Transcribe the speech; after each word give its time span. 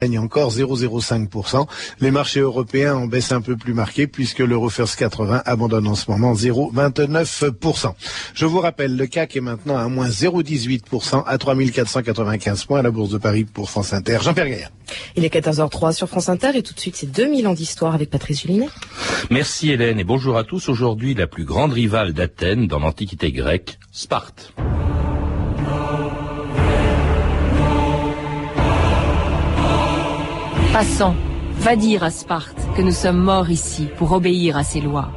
gagne 0.00 0.20
encore 0.20 0.52
0,05%. 0.52 1.66
Les 1.98 2.12
marchés 2.12 2.38
européens 2.38 2.94
en 2.94 3.08
baisse 3.08 3.32
un 3.32 3.40
peu 3.40 3.56
plus 3.56 3.74
marquée 3.74 4.06
puisque 4.06 4.38
l'Euro 4.38 4.68
First 4.68 4.94
80 4.94 5.42
abandonne 5.44 5.88
en 5.88 5.96
ce 5.96 6.08
moment 6.08 6.34
0,29%. 6.34 7.94
Je 8.32 8.46
vous 8.46 8.60
rappelle, 8.60 8.96
le 8.96 9.06
CAC 9.08 9.34
est 9.34 9.40
maintenant 9.40 9.76
à 9.76 9.88
moins 9.88 10.06
0,18% 10.06 11.24
à 11.26 11.36
3495 11.36 12.64
points 12.66 12.78
à 12.78 12.82
la 12.82 12.92
Bourse 12.92 13.10
de 13.10 13.18
Paris 13.18 13.42
pour 13.42 13.70
France 13.70 13.92
Inter. 13.92 14.18
Jean-Pierre 14.22 14.48
Gaillard. 14.48 14.70
Il 15.16 15.24
est 15.24 15.34
14h03 15.34 15.92
sur 15.92 16.08
France 16.08 16.28
Inter 16.28 16.52
et 16.54 16.62
tout 16.62 16.74
de 16.74 16.78
suite 16.78 16.94
c'est 16.94 17.10
2000 17.10 17.48
ans 17.48 17.54
d'histoire 17.54 17.92
avec 17.92 18.08
Patrice 18.08 18.42
Julinet. 18.42 18.68
Merci 19.32 19.72
Hélène 19.72 19.98
et 19.98 20.04
bonjour 20.04 20.36
à 20.36 20.44
tous. 20.44 20.68
Aujourd'hui, 20.68 21.14
la 21.14 21.26
plus 21.26 21.44
grande 21.44 21.72
rivale 21.72 22.12
d'Athènes 22.12 22.68
dans 22.68 22.78
l'Antiquité 22.78 23.32
grecque, 23.32 23.80
Sparte. 23.90 24.52
Passant, 30.78 31.16
va 31.58 31.74
dire 31.74 32.04
à 32.04 32.10
Sparte 32.12 32.56
que 32.76 32.82
nous 32.82 32.92
sommes 32.92 33.18
morts 33.20 33.50
ici 33.50 33.88
pour 33.96 34.12
obéir 34.12 34.56
à 34.56 34.62
ses 34.62 34.80
lois. 34.80 35.10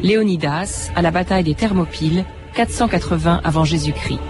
Léonidas, 0.00 0.92
à 0.94 1.02
la 1.02 1.10
bataille 1.10 1.42
des 1.42 1.56
Thermopyles, 1.56 2.24
480 2.54 3.40
avant 3.42 3.64
Jésus-Christ. 3.64 4.20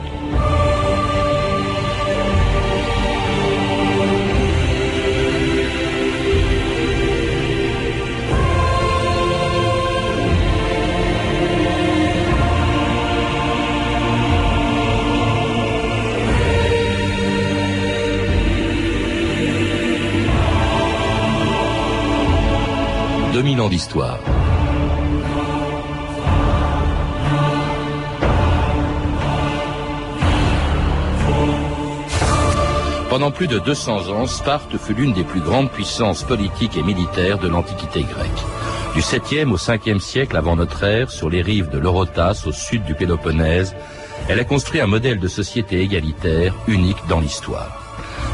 2000 23.46 23.60
ans 23.60 23.68
d'histoire. 23.68 24.18
Pendant 33.08 33.30
plus 33.30 33.46
de 33.46 33.60
200 33.60 34.10
ans, 34.10 34.26
Sparte 34.26 34.76
fut 34.78 34.94
l'une 34.94 35.12
des 35.12 35.22
plus 35.22 35.38
grandes 35.38 35.70
puissances 35.70 36.24
politiques 36.24 36.76
et 36.76 36.82
militaires 36.82 37.38
de 37.38 37.46
l'Antiquité 37.46 38.02
grecque. 38.02 38.42
Du 38.94 39.00
7e 39.00 39.52
au 39.52 39.56
5e 39.56 40.00
siècle 40.00 40.36
avant 40.36 40.56
notre 40.56 40.82
ère, 40.82 41.12
sur 41.12 41.30
les 41.30 41.40
rives 41.40 41.68
de 41.68 41.78
l'Orotas 41.78 42.42
au 42.46 42.52
sud 42.52 42.82
du 42.82 42.96
Péloponnèse, 42.96 43.76
elle 44.28 44.40
a 44.40 44.44
construit 44.44 44.80
un 44.80 44.88
modèle 44.88 45.20
de 45.20 45.28
société 45.28 45.82
égalitaire 45.82 46.52
unique 46.66 47.06
dans 47.08 47.20
l'histoire. 47.20 47.80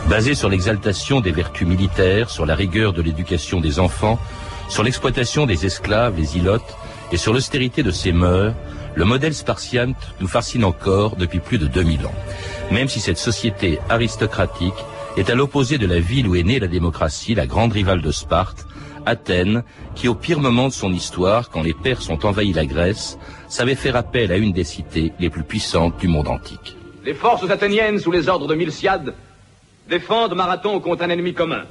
Basé 0.08 0.34
sur 0.34 0.48
l'exaltation 0.48 1.20
des 1.20 1.32
vertus 1.32 1.68
militaires, 1.68 2.30
sur 2.30 2.46
la 2.46 2.54
rigueur 2.54 2.94
de 2.94 3.02
l'éducation 3.02 3.60
des 3.60 3.78
enfants, 3.78 4.18
sur 4.68 4.82
l'exploitation 4.82 5.46
des 5.46 5.66
esclaves, 5.66 6.16
les 6.16 6.36
ilotes, 6.36 6.76
et 7.12 7.16
sur 7.16 7.32
l'austérité 7.32 7.82
de 7.82 7.90
ses 7.90 8.12
mœurs, 8.12 8.54
le 8.94 9.04
modèle 9.04 9.34
spartiate 9.34 9.96
nous 10.20 10.28
fascine 10.28 10.64
encore 10.64 11.16
depuis 11.16 11.40
plus 11.40 11.58
de 11.58 11.66
2000 11.66 12.06
ans. 12.06 12.14
Même 12.70 12.88
si 12.88 13.00
cette 13.00 13.18
société 13.18 13.78
aristocratique 13.88 14.74
est 15.16 15.30
à 15.30 15.34
l'opposé 15.34 15.78
de 15.78 15.86
la 15.86 16.00
ville 16.00 16.26
où 16.26 16.34
est 16.36 16.42
née 16.42 16.58
la 16.58 16.68
démocratie, 16.68 17.34
la 17.34 17.46
grande 17.46 17.72
rivale 17.72 18.00
de 18.00 18.10
Sparte, 18.10 18.66
Athènes, 19.04 19.62
qui 19.94 20.08
au 20.08 20.14
pire 20.14 20.40
moment 20.40 20.68
de 20.68 20.72
son 20.72 20.92
histoire, 20.92 21.50
quand 21.50 21.62
les 21.62 21.74
Perses 21.74 22.08
ont 22.08 22.18
envahi 22.24 22.52
la 22.52 22.64
Grèce, 22.64 23.18
savait 23.48 23.74
faire 23.74 23.96
appel 23.96 24.32
à 24.32 24.36
une 24.36 24.52
des 24.52 24.64
cités 24.64 25.12
les 25.18 25.28
plus 25.28 25.42
puissantes 25.42 25.98
du 25.98 26.08
monde 26.08 26.28
antique. 26.28 26.76
Les 27.04 27.14
forces 27.14 27.50
athéniennes, 27.50 27.98
sous 27.98 28.12
les 28.12 28.28
ordres 28.28 28.46
de 28.46 28.54
Milciade, 28.54 29.14
défendent 29.88 30.34
Marathon 30.34 30.78
contre 30.80 31.02
un 31.02 31.10
ennemi 31.10 31.34
commun. 31.34 31.64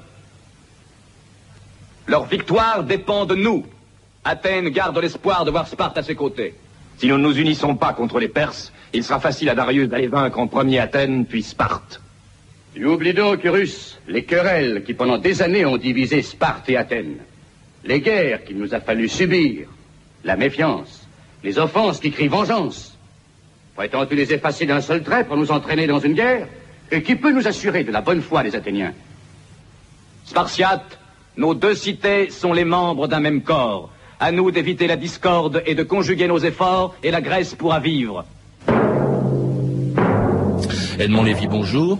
Leur 2.07 2.25
victoire 2.25 2.83
dépend 2.83 3.25
de 3.25 3.35
nous. 3.35 3.65
Athènes 4.23 4.69
garde 4.69 4.97
l'espoir 4.97 5.45
de 5.45 5.51
voir 5.51 5.67
Sparte 5.67 5.97
à 5.97 6.03
ses 6.03 6.15
côtés. 6.15 6.53
Si 6.97 7.07
nous 7.07 7.17
ne 7.17 7.23
nous 7.23 7.39
unissons 7.39 7.75
pas 7.75 7.93
contre 7.93 8.19
les 8.19 8.27
Perses, 8.27 8.71
il 8.93 9.03
sera 9.03 9.19
facile 9.19 9.49
à 9.49 9.55
Darius 9.55 9.89
d'aller 9.89 10.07
vaincre 10.07 10.39
en 10.39 10.47
premier 10.47 10.79
Athènes, 10.79 11.25
puis 11.25 11.41
Sparte. 11.43 12.01
Tu 12.73 12.85
oublies 12.85 13.13
donc, 13.13 13.43
Urus, 13.43 13.99
les 14.07 14.23
querelles 14.23 14.83
qui 14.83 14.93
pendant 14.93 15.17
des 15.17 15.41
années 15.41 15.65
ont 15.65 15.77
divisé 15.77 16.21
Sparte 16.21 16.69
et 16.69 16.77
Athènes. 16.77 17.17
Les 17.83 18.01
guerres 18.01 18.43
qu'il 18.43 18.57
nous 18.57 18.73
a 18.75 18.79
fallu 18.79 19.09
subir, 19.09 19.67
la 20.23 20.35
méfiance, 20.35 21.07
les 21.43 21.57
offenses 21.57 21.99
qui 21.99 22.11
crient 22.11 22.27
vengeance. 22.27 22.97
Prétends-tu 23.75 24.15
les 24.15 24.33
effacer 24.33 24.65
d'un 24.65 24.81
seul 24.81 25.01
trait 25.01 25.25
pour 25.25 25.37
nous 25.37 25.51
entraîner 25.51 25.87
dans 25.87 25.99
une 25.99 26.13
guerre 26.13 26.47
Et 26.91 27.01
qui 27.01 27.15
peut 27.15 27.31
nous 27.31 27.47
assurer 27.47 27.85
de 27.85 27.91
la 27.91 28.01
bonne 28.01 28.21
foi 28.21 28.43
des 28.43 28.55
Athéniens? 28.55 28.93
Spartiates, 30.25 30.99
nos 31.41 31.55
deux 31.55 31.73
cités 31.73 32.29
sont 32.29 32.53
les 32.53 32.63
membres 32.63 33.07
d'un 33.07 33.19
même 33.19 33.41
corps. 33.41 33.89
À 34.19 34.31
nous 34.31 34.51
d'éviter 34.51 34.85
la 34.85 34.95
discorde 34.95 35.63
et 35.65 35.73
de 35.73 35.81
conjuguer 35.81 36.27
nos 36.27 36.37
efforts, 36.37 36.93
et 37.01 37.09
la 37.09 37.19
Grèce 37.19 37.55
pourra 37.55 37.79
vivre. 37.79 38.25
Edmond 40.99 41.23
Lévy, 41.23 41.47
bonjour. 41.47 41.97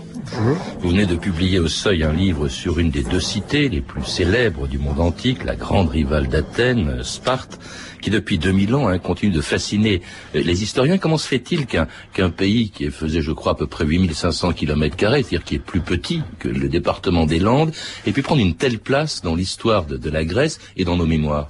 Vous 0.80 0.90
venez 0.90 1.06
de 1.06 1.16
publier 1.16 1.58
au 1.58 1.68
Seuil 1.68 2.04
un 2.04 2.12
livre 2.12 2.48
sur 2.48 2.78
une 2.78 2.90
des 2.90 3.02
deux 3.02 3.20
cités 3.20 3.68
les 3.68 3.80
plus 3.80 4.04
célèbres 4.04 4.68
du 4.68 4.78
monde 4.78 5.00
antique, 5.00 5.44
la 5.44 5.56
grande 5.56 5.88
rivale 5.88 6.28
d'Athènes, 6.28 7.02
Sparte, 7.02 7.58
qui 8.00 8.10
depuis 8.10 8.38
2000 8.38 8.74
ans 8.74 8.88
hein, 8.88 8.98
continue 8.98 9.32
de 9.32 9.40
fasciner 9.40 10.00
les 10.34 10.62
historiens. 10.62 10.98
Comment 10.98 11.18
se 11.18 11.26
fait-il 11.26 11.66
qu'un 11.66 12.30
pays 12.30 12.70
qui 12.70 12.90
faisait, 12.90 13.20
je 13.20 13.32
crois, 13.32 13.52
à 13.52 13.54
peu 13.56 13.66
près 13.66 13.84
8500 13.84 14.52
km 14.52 14.96
c'est-à-dire 14.98 15.44
qui 15.44 15.56
est 15.56 15.58
plus 15.58 15.80
petit 15.80 16.22
que 16.38 16.48
le 16.48 16.68
département 16.68 17.26
des 17.26 17.38
Landes, 17.38 17.72
ait 18.06 18.12
pu 18.12 18.22
prendre 18.22 18.40
une 18.40 18.54
telle 18.54 18.78
place 18.78 19.22
dans 19.22 19.34
l'histoire 19.34 19.86
de 19.86 20.10
la 20.10 20.24
Grèce 20.24 20.60
et 20.76 20.84
dans 20.84 20.96
nos 20.96 21.06
mémoires? 21.06 21.48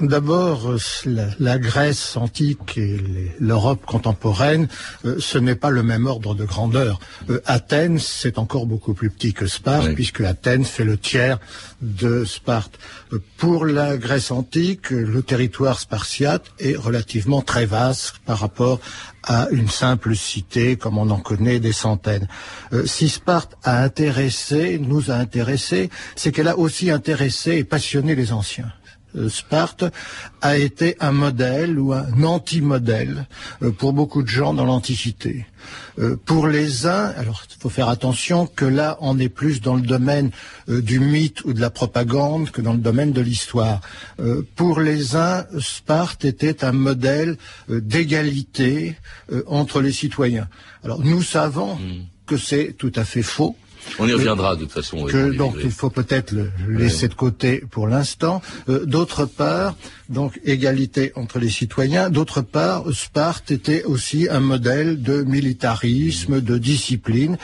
D'abord, 0.00 0.70
euh, 0.70 0.78
la, 1.38 1.58
Grèce 1.58 2.16
antique 2.16 2.76
et 2.78 3.00
l'Europe 3.38 3.86
contemporaine, 3.86 4.68
euh, 5.04 5.16
ce 5.20 5.38
n'est 5.38 5.54
pas 5.54 5.70
le 5.70 5.84
même 5.84 6.06
ordre 6.06 6.34
de 6.34 6.44
grandeur. 6.44 6.98
Euh, 7.30 7.40
Athènes, 7.46 8.00
c'est 8.00 8.38
encore 8.38 8.66
beaucoup 8.66 8.94
plus 8.94 9.08
petit 9.10 9.32
que 9.32 9.46
Sparte, 9.46 9.94
puisque 9.94 10.20
Athènes 10.22 10.64
fait 10.64 10.84
le 10.84 10.98
tiers 10.98 11.38
de 11.80 12.24
Sparte. 12.24 12.78
Pour 13.36 13.66
la 13.66 13.96
Grèce 13.96 14.32
antique, 14.32 14.90
le 14.90 15.22
territoire 15.22 15.78
spartiate 15.78 16.46
est 16.58 16.76
relativement 16.76 17.40
très 17.40 17.66
vaste 17.66 18.14
par 18.26 18.40
rapport 18.40 18.80
à 19.22 19.48
une 19.50 19.68
simple 19.68 20.16
cité 20.16 20.76
comme 20.76 20.98
on 20.98 21.10
en 21.10 21.20
connaît 21.20 21.60
des 21.60 21.72
centaines. 21.72 22.28
si 22.84 23.08
Sparte 23.08 23.56
a 23.62 23.82
intéressé, 23.82 24.78
nous 24.78 25.10
a 25.10 25.14
intéressés, 25.14 25.90
c'est 26.16 26.32
qu'elle 26.32 26.48
a 26.48 26.58
aussi 26.58 26.90
intéressé 26.90 27.56
et 27.56 27.64
passionné 27.64 28.14
les 28.14 28.32
anciens. 28.32 28.72
Euh, 29.16 29.28
Sparte 29.28 29.84
a 30.42 30.56
été 30.58 30.96
un 31.00 31.12
modèle 31.12 31.78
ou 31.78 31.92
un 31.92 32.22
anti-modèle 32.22 33.26
euh, 33.62 33.70
pour 33.70 33.92
beaucoup 33.92 34.22
de 34.22 34.28
gens 34.28 34.52
dans 34.52 34.64
l'Antiquité. 34.64 35.46
Euh, 35.98 36.16
pour 36.24 36.46
les 36.46 36.86
uns, 36.86 37.12
alors 37.16 37.42
il 37.50 37.60
faut 37.60 37.70
faire 37.70 37.88
attention 37.88 38.46
que 38.46 38.64
là 38.64 38.98
on 39.00 39.18
est 39.18 39.28
plus 39.28 39.60
dans 39.60 39.74
le 39.74 39.82
domaine 39.82 40.30
du 40.68 41.00
mythe 41.00 41.44
ou 41.44 41.52
de 41.52 41.60
la 41.60 41.70
propagande 41.70 42.50
que 42.50 42.60
dans 42.60 42.72
le 42.72 42.78
domaine 42.78 43.12
de 43.12 43.20
l'histoire. 43.20 43.80
pour 44.54 44.80
les 44.80 45.16
uns, 45.16 45.46
Sparte 45.58 46.24
était 46.24 46.64
un 46.64 46.72
modèle 46.72 47.36
d'égalité 47.68 48.96
entre 49.46 49.80
les 49.80 49.92
citoyens. 49.92 50.48
Alors 50.84 51.00
nous 51.00 51.22
savons 51.22 51.74
hmm. 51.74 52.04
que 52.26 52.36
c'est 52.36 52.74
tout 52.78 52.92
à 52.94 53.04
fait 53.04 53.22
faux. 53.22 53.56
On 53.98 54.06
y 54.06 54.12
reviendra 54.12 54.56
de 54.56 54.62
toute 54.62 54.72
façon. 54.72 55.06
donc 55.36 55.56
il 55.62 55.70
faut 55.70 55.90
peut-être 55.90 56.32
le 56.32 56.50
laisser 56.68 57.08
de 57.08 57.14
côté 57.14 57.62
pour 57.70 57.88
l'instant. 57.88 58.40
Euh, 58.68 58.84
d'autre 58.84 59.24
part, 59.24 59.74
donc 60.08 60.40
égalité 60.44 61.12
entre 61.16 61.38
les 61.38 61.50
citoyens. 61.50 62.10
D'autre 62.10 62.40
part, 62.40 62.84
Sparte 62.92 63.50
était 63.50 63.84
aussi 63.84 64.28
un 64.30 64.40
modèle 64.40 65.02
de 65.02 65.22
militarisme, 65.22 66.40
de 66.40 66.58
discipline. 66.58 67.36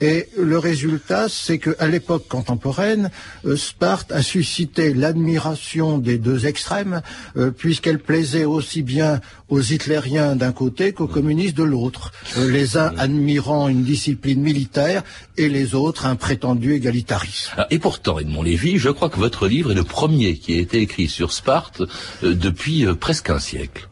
Et 0.00 0.28
le 0.36 0.58
résultat, 0.58 1.28
c'est 1.28 1.58
qu'à 1.58 1.86
l'époque 1.86 2.26
contemporaine, 2.28 3.10
euh, 3.44 3.56
Sparte 3.56 4.10
a 4.12 4.22
suscité 4.22 4.94
l'admiration 4.94 5.98
des 5.98 6.18
deux 6.18 6.46
extrêmes, 6.46 7.02
euh, 7.36 7.50
puisqu'elle 7.50 8.00
plaisait 8.00 8.44
aussi 8.44 8.82
bien 8.82 9.20
aux 9.48 9.60
hitlériens 9.60 10.36
d'un 10.36 10.52
côté 10.52 10.92
qu'aux 10.92 11.06
communistes 11.06 11.56
de 11.56 11.62
l'autre. 11.62 12.12
les 12.36 12.76
uns 12.76 12.92
admirant 12.98 13.68
une 13.68 13.82
discipline 13.82 14.40
militaire 14.40 15.02
et 15.36 15.48
les 15.48 15.74
autres 15.74 16.06
un 16.06 16.16
prétendu 16.16 16.74
égalitarisme. 16.74 17.52
Ah, 17.56 17.66
et 17.70 17.78
pourtant, 17.78 18.18
Edmond 18.18 18.42
Lévy, 18.42 18.78
je 18.78 18.90
crois 18.90 19.08
que 19.08 19.18
votre 19.18 19.46
livre 19.48 19.72
est 19.72 19.74
le 19.74 19.84
premier 19.84 20.36
qui 20.36 20.54
a 20.54 20.60
été 20.60 20.78
écrit 20.80 21.08
sur 21.08 21.32
Sparte 21.32 21.82
euh, 21.82 21.86
depuis 22.22 22.86
euh, 22.86 22.94
presque 22.94 23.30
un 23.30 23.38
siècle. 23.38 23.88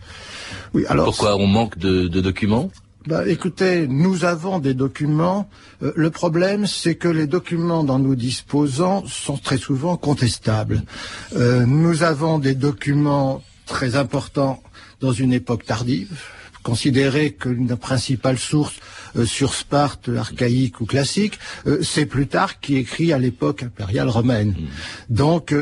Oui, 0.74 0.84
alors 0.88 1.06
pourquoi 1.06 1.36
on 1.36 1.46
manque 1.46 1.78
de, 1.78 2.08
documents? 2.08 2.70
Bah, 3.06 3.26
écoutez, 3.26 3.86
nous 3.86 4.24
avons 4.24 4.58
des 4.58 4.74
documents. 4.74 5.48
Euh, 5.82 5.92
le 5.94 6.10
problème, 6.10 6.66
c'est 6.66 6.96
que 6.96 7.08
les 7.08 7.26
documents 7.26 7.84
dont 7.84 7.98
nous 7.98 8.16
disposons 8.16 9.06
sont 9.06 9.36
très 9.36 9.58
souvent 9.58 9.96
contestables. 9.96 10.82
nous 11.34 12.02
avons 12.02 12.38
des 12.38 12.54
documents 12.54 13.42
très 13.66 13.96
importants 13.96 14.62
dans 15.00 15.12
une 15.12 15.32
époque 15.32 15.64
tardive, 15.64 16.18
considérer 16.62 17.32
qu'une 17.32 17.76
principale 17.76 18.38
source 18.38 18.74
sur 19.24 19.54
Sparte 19.54 20.08
archaïque 20.08 20.80
ou 20.80 20.86
classique, 20.86 21.38
c'est 21.82 22.06
Plutarque 22.06 22.58
qui 22.60 22.76
écrit 22.76 23.12
à 23.12 23.18
l'époque 23.18 23.62
impériale 23.62 24.08
romaine. 24.08 24.50
Mmh. 24.50 25.14
Donc, 25.14 25.54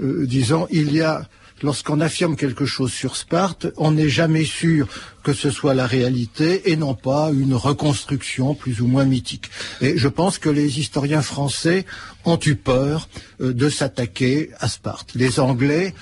disons, 0.00 0.66
il 0.70 0.94
y 0.94 1.02
a 1.02 1.28
lorsqu'on 1.62 2.00
affirme 2.00 2.36
quelque 2.36 2.66
chose 2.66 2.92
sur 2.92 3.16
Sparte, 3.16 3.66
on 3.76 3.92
n'est 3.92 4.08
jamais 4.08 4.44
sûr 4.44 4.88
que 5.22 5.32
ce 5.32 5.50
soit 5.50 5.74
la 5.74 5.86
réalité 5.86 6.70
et 6.70 6.76
non 6.76 6.94
pas 6.94 7.30
une 7.32 7.54
reconstruction 7.54 8.54
plus 8.54 8.80
ou 8.80 8.86
moins 8.86 9.04
mythique. 9.04 9.50
Et 9.80 9.98
je 9.98 10.08
pense 10.08 10.38
que 10.38 10.48
les 10.48 10.78
historiens 10.78 11.22
français 11.22 11.84
ont 12.24 12.38
eu 12.44 12.54
peur 12.54 13.08
euh, 13.40 13.52
de 13.52 13.68
s'attaquer 13.68 14.50
à 14.60 14.68
Sparte. 14.68 15.14
Les 15.14 15.40
Anglais, 15.40 15.94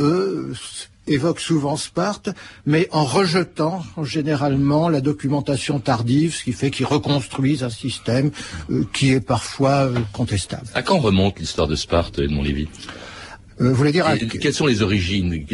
eux, 0.00 0.52
évoquent 1.06 1.40
souvent 1.40 1.76
Sparte, 1.76 2.30
mais 2.66 2.88
en 2.92 3.04
rejetant 3.04 3.82
généralement 4.02 4.88
la 4.88 5.00
documentation 5.00 5.80
tardive, 5.80 6.34
ce 6.34 6.44
qui 6.44 6.52
fait 6.52 6.70
qu'ils 6.70 6.86
reconstruisent 6.86 7.64
un 7.64 7.70
système 7.70 8.30
euh, 8.70 8.84
qui 8.92 9.12
est 9.12 9.20
parfois 9.20 9.86
euh, 9.86 9.98
contestable. 10.12 10.66
À 10.74 10.82
quand 10.82 10.98
remonte 10.98 11.38
l'histoire 11.40 11.66
de 11.66 11.76
Sparte, 11.76 12.18
Edmond 12.18 12.42
Lévy 12.42 12.68
euh, 13.60 13.72
vous 13.72 13.90
dire 13.90 14.06
Quelles 14.40 14.54
sont 14.54 14.66
les 14.66 14.82
origines 14.82 15.44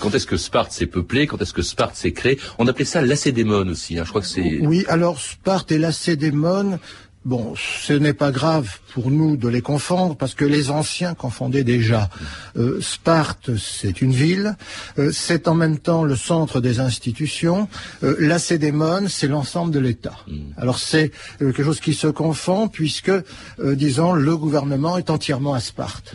Quand 0.00 0.14
est-ce 0.14 0.26
que 0.26 0.36
Sparte 0.36 0.72
s'est 0.72 0.86
peuplé 0.86 1.26
Quand 1.26 1.40
est-ce 1.42 1.52
que 1.52 1.62
Sparte 1.62 1.96
s'est 1.96 2.12
créé 2.12 2.38
On 2.58 2.66
appelait 2.66 2.84
ça 2.84 3.02
Lacédémone 3.02 3.70
aussi. 3.70 3.98
Hein. 3.98 4.04
Je 4.04 4.10
crois 4.10 4.20
que 4.20 4.26
c'est. 4.26 4.60
Oui, 4.62 4.84
alors 4.88 5.20
Sparte 5.20 5.72
et 5.72 5.78
Lacédémone. 5.78 6.78
Bon, 7.24 7.54
ce 7.56 7.92
n'est 7.92 8.14
pas 8.14 8.32
grave 8.32 8.80
pour 8.92 9.12
nous 9.12 9.36
de 9.36 9.46
les 9.46 9.62
confondre 9.62 10.16
parce 10.16 10.34
que 10.34 10.44
les 10.44 10.70
anciens 10.70 11.14
confondaient 11.14 11.62
déjà. 11.62 12.10
Euh, 12.56 12.80
Sparte, 12.80 13.56
c'est 13.56 14.02
une 14.02 14.12
ville, 14.12 14.56
euh, 14.98 15.12
c'est 15.12 15.46
en 15.46 15.54
même 15.54 15.78
temps 15.78 16.02
le 16.02 16.16
centre 16.16 16.60
des 16.60 16.80
institutions. 16.80 17.68
Euh, 18.02 18.16
Lacédémone, 18.18 19.08
c'est 19.08 19.28
l'ensemble 19.28 19.70
de 19.70 19.78
l'État. 19.78 20.16
Mm. 20.26 20.34
Alors 20.56 20.80
c'est 20.80 21.12
quelque 21.38 21.62
chose 21.62 21.78
qui 21.78 21.94
se 21.94 22.08
confond 22.08 22.66
puisque, 22.66 23.12
disons, 23.60 24.14
le 24.14 24.36
gouvernement 24.36 24.98
est 24.98 25.08
entièrement 25.08 25.54
à 25.54 25.60
Sparte. 25.60 26.14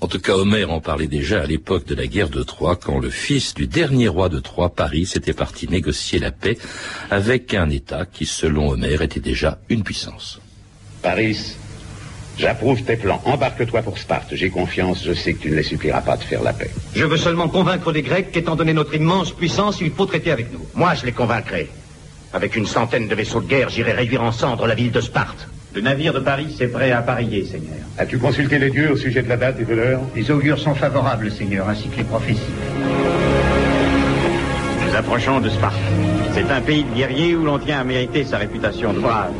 En 0.00 0.06
tout 0.08 0.18
cas, 0.18 0.34
Homère 0.34 0.70
en 0.70 0.80
parlait 0.80 1.06
déjà 1.06 1.42
à 1.42 1.46
l'époque 1.46 1.86
de 1.86 1.94
la 1.94 2.06
guerre 2.06 2.28
de 2.28 2.42
Troie, 2.42 2.76
quand 2.76 2.98
le 2.98 3.10
fils 3.10 3.54
du 3.54 3.66
dernier 3.66 4.08
roi 4.08 4.28
de 4.28 4.40
Troie, 4.40 4.70
Paris, 4.74 5.10
était 5.14 5.32
parti 5.32 5.68
négocier 5.68 6.18
la 6.18 6.30
paix 6.30 6.58
avec 7.10 7.54
un 7.54 7.70
État 7.70 8.06
qui, 8.06 8.26
selon 8.26 8.70
Homère, 8.70 9.02
était 9.02 9.20
déjà 9.20 9.58
une 9.68 9.82
puissance. 9.82 10.40
Paris, 11.02 11.56
j'approuve 12.38 12.82
tes 12.82 12.96
plans. 12.96 13.20
Embarque-toi 13.24 13.82
pour 13.82 13.98
Sparte. 13.98 14.34
J'ai 14.34 14.50
confiance, 14.50 15.02
je 15.04 15.12
sais 15.12 15.34
que 15.34 15.42
tu 15.42 15.50
ne 15.50 15.56
les 15.56 15.62
supplieras 15.62 16.02
pas 16.02 16.16
de 16.16 16.22
faire 16.22 16.42
la 16.42 16.52
paix. 16.52 16.70
Je 16.94 17.04
veux 17.04 17.16
seulement 17.16 17.48
convaincre 17.48 17.92
les 17.92 18.02
Grecs 18.02 18.30
qu'étant 18.32 18.56
donné 18.56 18.72
notre 18.72 18.94
immense 18.94 19.32
puissance, 19.32 19.80
il 19.80 19.90
faut 19.90 20.06
traiter 20.06 20.30
avec 20.30 20.52
nous. 20.52 20.66
Moi, 20.74 20.94
je 20.94 21.06
les 21.06 21.12
convaincrai. 21.12 21.68
Avec 22.32 22.56
une 22.56 22.66
centaine 22.66 23.08
de 23.08 23.14
vaisseaux 23.14 23.40
de 23.40 23.46
guerre, 23.46 23.68
j'irai 23.68 23.92
réduire 23.92 24.22
en 24.22 24.32
cendres 24.32 24.66
la 24.66 24.74
ville 24.74 24.92
de 24.92 25.00
Sparte. 25.00 25.48
Le 25.76 25.82
navire 25.82 26.14
de 26.14 26.20
Paris 26.20 26.56
est 26.58 26.68
prêt 26.68 26.90
à 26.90 27.02
parier, 27.02 27.44
Seigneur. 27.44 27.76
As-tu 27.98 28.16
consulté 28.16 28.58
les 28.58 28.70
dieux 28.70 28.92
au 28.92 28.96
sujet 28.96 29.20
de 29.20 29.28
la 29.28 29.36
date 29.36 29.60
et 29.60 29.66
de 29.66 29.74
l'heure 29.74 30.00
Les 30.14 30.30
augures 30.30 30.58
sont 30.58 30.74
favorables, 30.74 31.30
Seigneur, 31.30 31.68
ainsi 31.68 31.90
que 31.90 31.98
les 31.98 32.04
prophéties. 32.04 32.40
Nous 34.88 34.96
approchons 34.96 35.38
de 35.38 35.50
Sparte. 35.50 35.76
C'est 36.32 36.50
un 36.50 36.62
pays 36.62 36.82
de 36.82 36.96
guerriers 36.96 37.36
où 37.36 37.44
l'on 37.44 37.58
tient 37.58 37.80
à 37.80 37.84
mériter 37.84 38.24
sa 38.24 38.38
réputation 38.38 38.94
de 38.94 39.00
brave. 39.00 39.32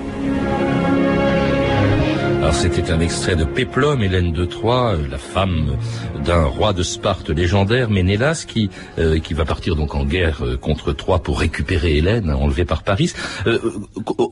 Alors 2.47 2.55
c'était 2.55 2.93
un 2.93 3.01
extrait 3.01 3.35
de 3.35 3.43
Péplum, 3.43 4.05
Hélène 4.05 4.33
de 4.33 4.45
Troie, 4.45 4.95
euh, 4.95 5.09
la 5.11 5.19
femme 5.19 5.77
d'un 6.25 6.45
roi 6.45 6.73
de 6.73 6.85
Sparte 6.85 7.29
légendaire, 7.31 7.91
Ménélas, 7.91 8.45
qui 8.47 8.71
euh, 9.01 9.19
qui 9.19 9.35
va 9.35 9.45
partir 9.45 9.75
donc 9.75 9.97
en 9.97 10.05
guerre 10.05 10.45
euh, 10.45 10.57
contre 10.57 10.93
Troie 10.93 11.19
pour 11.25 11.41
récupérer 11.41 11.97
Hélène, 11.97 12.31
enlevée 12.31 12.65
par 12.65 12.85
Paris. 12.85 13.13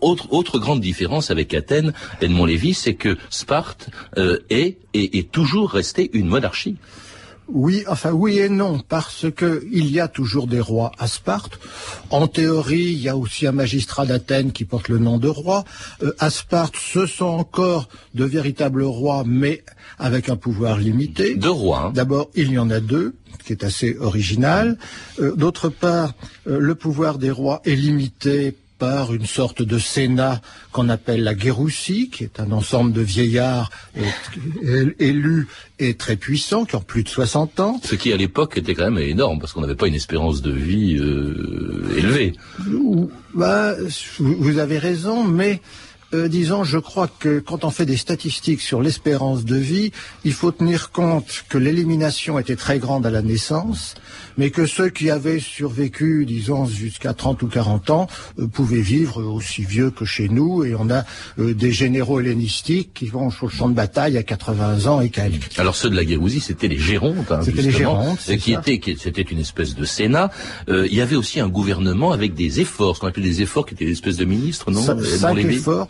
autre 0.01 0.33
autre 0.33 0.61
grande 0.61 0.81
différence 0.81 1.33
avec 1.33 1.55
Athènes, 1.55 1.93
Edmond 2.21 2.45
Lévy, 2.45 2.73
c'est 2.73 2.95
que 2.95 3.19
Sparte 3.31 3.89
est, 4.17 4.79
est 4.95 5.15
est 5.17 5.33
toujours 5.33 5.73
restée 5.73 6.09
une 6.13 6.29
monarchie. 6.29 6.77
Oui, 7.49 7.85
enfin 7.89 8.13
oui 8.13 8.39
et 8.39 8.49
non, 8.49 8.81
parce 8.89 9.27
que 9.31 9.67
il 9.71 9.91
y 9.91 10.01
a 10.01 10.09
toujours 10.09 10.47
des 10.47 10.61
rois 10.61 10.93
à 10.99 11.07
Sparte. 11.07 11.59
En 12.11 12.27
théorie, 12.27 12.93
il 12.93 13.01
y 13.01 13.09
a 13.09 13.17
aussi 13.17 13.47
un 13.47 13.53
magistrat 13.53 14.07
d'Athènes 14.07 14.53
qui 14.53 14.65
porte 14.65 14.89
le 14.89 14.99
nom 14.99 15.19
de 15.19 15.29
roi. 15.29 15.65
Euh, 16.03 16.15
à 16.19 16.31
Sparte, 16.31 16.77
ce 16.77 17.07
sont 17.07 17.27
encore 17.27 17.89
de 18.15 18.25
véritables 18.25 18.83
rois, 18.83 19.25
mais 19.27 19.63
avec 19.99 20.31
un 20.31 20.37
pouvoir 20.37 20.79
limité. 20.79 21.35
Deux 21.35 21.51
rois. 21.51 21.87
Hein. 21.87 21.93
D'abord, 21.95 22.31
il 22.35 22.51
y 22.51 22.59
en 22.59 22.71
a 22.71 22.81
deux, 22.81 23.15
qui 23.45 23.53
est 23.53 23.63
assez 23.63 23.97
original. 23.99 24.79
Euh, 25.21 25.37
d'autre 25.37 25.69
part, 25.69 26.15
euh, 26.47 26.59
le 26.59 26.75
pouvoir 26.75 27.19
des 27.19 27.31
rois 27.31 27.61
est 27.65 27.77
limité 27.77 28.57
une 29.13 29.27
sorte 29.27 29.63
de 29.63 29.79
sénat 29.79 30.41
qu'on 30.73 30.89
appelle 30.89 31.23
la 31.23 31.35
Guéroussie, 31.35 32.11
qui 32.11 32.25
est 32.25 32.41
un 32.41 32.53
ensemble 32.53 32.93
de 32.93 33.01
vieillards 33.01 33.71
élus 34.99 35.49
et 35.79 35.95
très 35.95 36.17
puissants, 36.17 36.65
qui 36.65 36.77
ont 36.77 36.81
plus 36.81 37.03
de 37.03 37.09
60 37.09 37.61
ans. 37.61 37.81
Ce 37.85 37.95
qui 37.95 38.13
à 38.13 38.17
l'époque 38.17 38.57
était 38.57 38.75
quand 38.75 38.91
même 38.91 38.99
énorme, 38.99 39.39
parce 39.39 39.53
qu'on 39.53 39.61
n'avait 39.61 39.75
pas 39.75 39.89
une 39.89 39.95
espérance 39.95 40.43
de 40.43 40.53
vie 40.53 40.97
euh, 40.99 41.95
élevée. 41.97 42.35
Bah, 43.35 43.75
vous 44.19 44.59
avez 44.59 44.79
raison, 44.79 45.25
mais 45.25 45.61
euh, 46.15 46.29
disons, 46.29 46.63
je 46.63 46.79
crois 46.79 47.09
que 47.09 47.41
quand 47.41 47.65
on 47.65 47.71
fait 47.71 47.87
des 47.87 47.97
statistiques 47.97 48.61
sur 48.61 48.81
l'espérance 48.81 49.45
de 49.45 49.57
vie, 49.57 49.91
il 50.25 50.33
faut 50.33 50.53
tenir 50.53 50.93
compte 50.93 51.45
que 51.49 51.59
l'élimination 51.59 52.39
était 52.39 52.55
très 52.55 52.79
grande 52.79 53.05
à 53.05 53.11
la 53.11 53.23
naissance, 53.23 53.97
mais 54.37 54.51
que 54.51 54.67
ceux 54.67 54.91
qui 54.91 55.11
avaient 55.11 55.41
survécu, 55.41 56.25
disons, 56.27 56.67
jusqu'à 56.67 57.15
30 57.15 57.43
ou 57.43 57.49
40 57.49 57.91
ans, 57.91 58.07
euh, 58.39 58.47
pouvaient 58.47 58.81
vivre 58.81 59.23
aussi 59.23 59.63
vieux 59.63 59.91
que 59.91 60.05
chez 60.05 60.29
nous, 60.29 60.65
et 60.65 60.75
on 60.75 60.91
a 60.91 61.05
euh, 61.39 61.55
des 61.55 61.73
généraux 61.73 62.21
hellénistiques 62.21 62.93
qui 62.95 63.07
vont 63.07 63.31
sur 63.31 63.47
le 63.47 63.53
champ 63.53 63.69
de 63.69 63.75
bataille 63.75 64.17
à 64.17 64.23
80 64.23 64.87
ans 64.87 65.01
et 65.01 65.11
quelques. 65.11 65.59
Alors 65.59 65.77
ceux 65.77 65.91
de 65.91 65.97
la 65.97 66.05
Guérousie, 66.05 66.41
c'était 66.41 66.69
les 66.69 66.79
Gérontes, 66.79 67.31
hein, 67.31 67.41
c'était 67.45 67.63
les 67.63 67.71
Gérontes, 67.71 68.19
qui 68.39 68.53
était, 68.53 68.79
qui, 68.79 68.97
c'était 68.99 69.23
une 69.23 69.41
espèce 69.41 69.75
de 69.75 69.85
Sénat. 69.85 70.31
il 70.69 70.95
y 70.95 71.01
avait 71.01 71.17
aussi 71.17 71.41
un 71.41 71.49
gouvernement 71.49 72.13
avec 72.13 72.35
des 72.35 72.61
efforts, 72.61 72.97
ce 72.97 73.01
qu'on 73.01 73.09
appelait 73.09 73.23
des 73.23 73.43
efforts, 73.43 73.67
qui 73.67 73.75
étaient 73.75 73.87
des 73.87 73.93
espèces 73.93 74.17
de 74.17 74.25
ministres, 74.25 74.71
non 74.71 74.83
Cinq 74.83 75.39
efforts. 75.39 75.89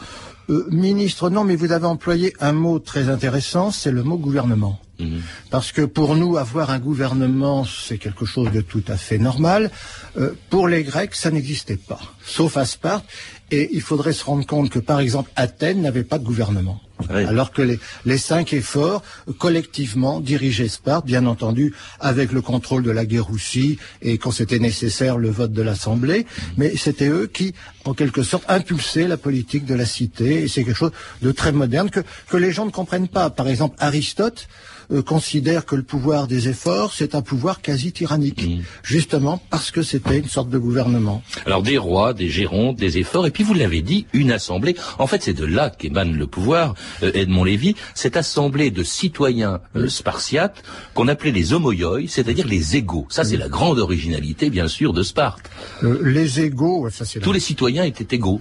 Euh, 0.51 0.67
ministre, 0.71 1.31
non, 1.31 1.45
mais 1.45 1.57
vous 1.57 1.73
avez 1.73 1.87
employé 1.87 2.35
un 2.41 2.53
mot 2.53 2.79
très 2.79 3.09
intéressant, 3.09 3.71
c'est 3.71 3.91
le 3.91 4.03
mot 4.03 4.19
gouvernement. 4.19 4.79
Mhm. 4.99 5.23
Parce 5.51 5.73
que 5.73 5.83
pour 5.83 6.15
nous, 6.17 6.37
avoir 6.37 6.71
un 6.71 6.79
gouvernement, 6.79 7.65
c'est 7.65 7.99
quelque 7.99 8.25
chose 8.25 8.51
de 8.53 8.61
tout 8.61 8.85
à 8.89 8.97
fait 8.97 9.19
normal. 9.19 9.71
Euh, 10.17 10.35
pour 10.51 10.69
les 10.69 10.85
Grecs, 10.85 11.15
ça 11.15 11.31
n'existait 11.31 11.77
pas, 11.77 12.01
sauf 12.25 12.57
à 12.57 12.65
Sparte. 12.65 13.05
Et 13.51 13.71
il 13.73 13.83
faudrait 13.83 14.13
se 14.13 14.25
rendre 14.25 14.47
compte 14.47 14.71
que, 14.71 14.79
par 14.79 15.01
exemple, 15.01 15.31
Athènes 15.37 15.81
n'avait 15.83 16.05
pas 16.05 16.19
de 16.19 16.25
gouvernement. 16.25 16.81
Alors 17.09 17.51
que 17.51 17.63
les, 18.05 18.19
cinq 18.19 18.53
efforts, 18.53 19.03
collectivement, 19.39 20.21
dirigeaient 20.21 20.69
Sparte, 20.69 21.05
bien 21.05 21.27
entendu, 21.27 21.75
avec 22.01 22.33
le 22.33 22.41
contrôle 22.41 22.83
de 22.83 22.91
la 22.91 23.05
Guéroussie 23.05 23.79
et 24.01 24.17
quand 24.17 24.31
c'était 24.31 24.59
nécessaire, 24.59 25.19
le 25.19 25.29
vote 25.29 25.53
de 25.53 25.63
l'Assemblée. 25.63 26.25
Mais 26.57 26.77
c'était 26.77 27.09
eux 27.09 27.27
qui, 27.27 27.55
en 27.85 27.95
quelque 27.95 28.23
sorte, 28.23 28.45
impulsaient 28.49 29.09
la 29.09 29.17
politique 29.17 29.67
de 29.67 29.75
la 29.75 29.87
cité. 29.87 30.43
Et 30.43 30.49
c'est 30.49 30.65
quelque 30.65 30.79
chose 30.79 30.93
de 31.21 31.33
très 31.33 31.53
moderne 31.53 31.91
que 31.91 32.37
les 32.37 32.53
gens 32.53 32.65
ne 32.65 32.71
comprennent 32.71 33.09
pas. 33.09 33.29
Par 33.29 33.49
exemple, 33.49 33.77
Aristote, 33.81 34.49
euh, 34.93 35.03
considère 35.03 35.65
que 35.65 35.77
le 35.77 35.83
pouvoir 35.83 36.27
des 36.27 36.49
efforts, 36.49 36.93
c'est 36.93 37.15
un 37.15 37.23
pouvoir 37.23 37.61
quasi 37.61 37.93
tyrannique, 37.93 38.47
justement 38.83 39.43
parce 39.51 39.71
que 39.71 39.83
c'était 39.83 40.19
une 40.19 40.29
sorte 40.29 40.51
de 40.51 40.59
gouvernement. 40.59 41.23
Alors 41.47 41.63
des 41.63 41.79
rois, 41.79 42.15
des 42.15 42.29
gérontes, 42.29 42.77
des 42.77 42.99
efforts, 42.99 43.27
et 43.27 43.31
puis 43.31 43.45
vous 43.45 43.55
l'avez 43.55 43.83
dit, 43.83 44.07
une 44.13 44.33
assemblée. 44.33 44.77
En 44.99 45.07
fait, 45.07 45.23
c'est 45.23 45.35
de 45.35 45.45
là 45.45 45.71
qu'émane 45.71 46.17
le 46.17 46.27
pouvoir, 46.27 46.75
euh, 47.03 47.11
Edmond 47.15 47.45
Lévy, 47.45 47.77
cette 47.95 48.17
assemblée 48.17 48.71
de 48.71 48.83
citoyens 48.83 49.61
euh, 49.77 49.89
spartiates 49.89 50.63
qu'on 50.95 51.09
appelait 51.09 51.33
les 51.33 51.53
homoioi, 51.53 52.03
c'est-à-dire 52.09 52.47
les 52.47 52.77
égaux. 52.77 53.07
Ça, 53.11 53.25
c'est 53.25 53.37
la 53.37 53.49
grande 53.49 53.79
originalité, 53.79 54.51
bien 54.51 54.69
sûr, 54.69 54.93
de 54.93 55.03
Sparte. 55.03 55.51
les 55.83 56.41
égaux, 56.41 56.89
ça 56.91 57.05
c'est... 57.05 57.21
Tous 57.21 57.33
les 57.33 57.41
citoyens 57.41 57.85
étaient 57.85 58.15
égaux. 58.15 58.41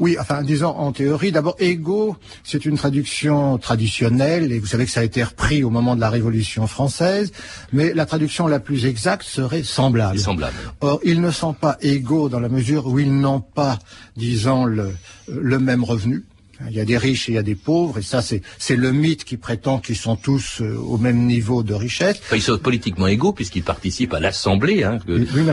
Oui, 0.00 0.16
enfin, 0.18 0.42
disons 0.42 0.68
en 0.68 0.92
théorie, 0.92 1.32
d'abord, 1.32 1.56
ego, 1.58 2.16
c'est 2.42 2.64
une 2.64 2.76
traduction 2.76 3.58
traditionnelle, 3.58 4.50
et 4.52 4.58
vous 4.58 4.66
savez 4.66 4.86
que 4.86 4.90
ça 4.90 5.00
a 5.00 5.04
été 5.04 5.22
repris 5.22 5.62
au 5.62 5.70
moment 5.70 5.94
de 5.94 6.00
la 6.00 6.10
Révolution 6.10 6.66
française, 6.66 7.32
mais 7.72 7.94
la 7.94 8.06
traduction 8.06 8.46
la 8.46 8.60
plus 8.60 8.86
exacte 8.86 9.22
serait 9.22 9.62
semblable. 9.62 10.18
Semblable. 10.18 10.56
Or, 10.80 11.00
ils 11.04 11.20
ne 11.20 11.30
sont 11.30 11.52
pas 11.52 11.78
égaux 11.80 12.28
dans 12.28 12.40
la 12.40 12.48
mesure 12.48 12.86
où 12.86 12.98
ils 12.98 13.12
n'ont 13.12 13.40
pas, 13.40 13.78
disons, 14.16 14.64
le, 14.64 14.90
le 15.28 15.58
même 15.58 15.84
revenu. 15.84 16.24
Il 16.68 16.76
y 16.76 16.80
a 16.80 16.84
des 16.84 16.98
riches 16.98 17.28
et 17.28 17.32
il 17.32 17.34
y 17.34 17.38
a 17.38 17.42
des 17.42 17.54
pauvres, 17.54 17.98
et 17.98 18.02
ça, 18.02 18.22
c'est 18.22 18.76
le 18.76 18.92
mythe 18.92 19.24
qui 19.24 19.36
prétend 19.36 19.78
qu'ils 19.78 19.96
sont 19.96 20.16
tous 20.16 20.60
euh, 20.60 20.76
au 20.76 20.98
même 20.98 21.26
niveau 21.26 21.62
de 21.62 21.74
richesse. 21.74 22.20
ils 22.32 22.42
sont 22.42 22.58
politiquement 22.58 23.06
égaux 23.06 23.32
puisqu'ils 23.32 23.62
participent 23.62 24.14
à 24.14 24.20
l'Assemblée, 24.20 24.84
hein, 24.84 24.98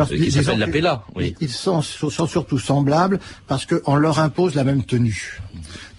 qui 0.08 0.32
s'appelle 0.32 0.60
la 0.60 1.04
Oui. 1.16 1.36
Ils 1.42 1.50
sont, 1.50 1.82
sont, 1.82 2.28
surtout 2.28 2.60
semblables 2.60 3.20
parce 3.48 3.66
qu'on 3.66 3.96
leur 3.96 4.20
impose 4.20 4.56
la 4.56 4.64
même 4.64 4.84
tenue. 4.84 5.42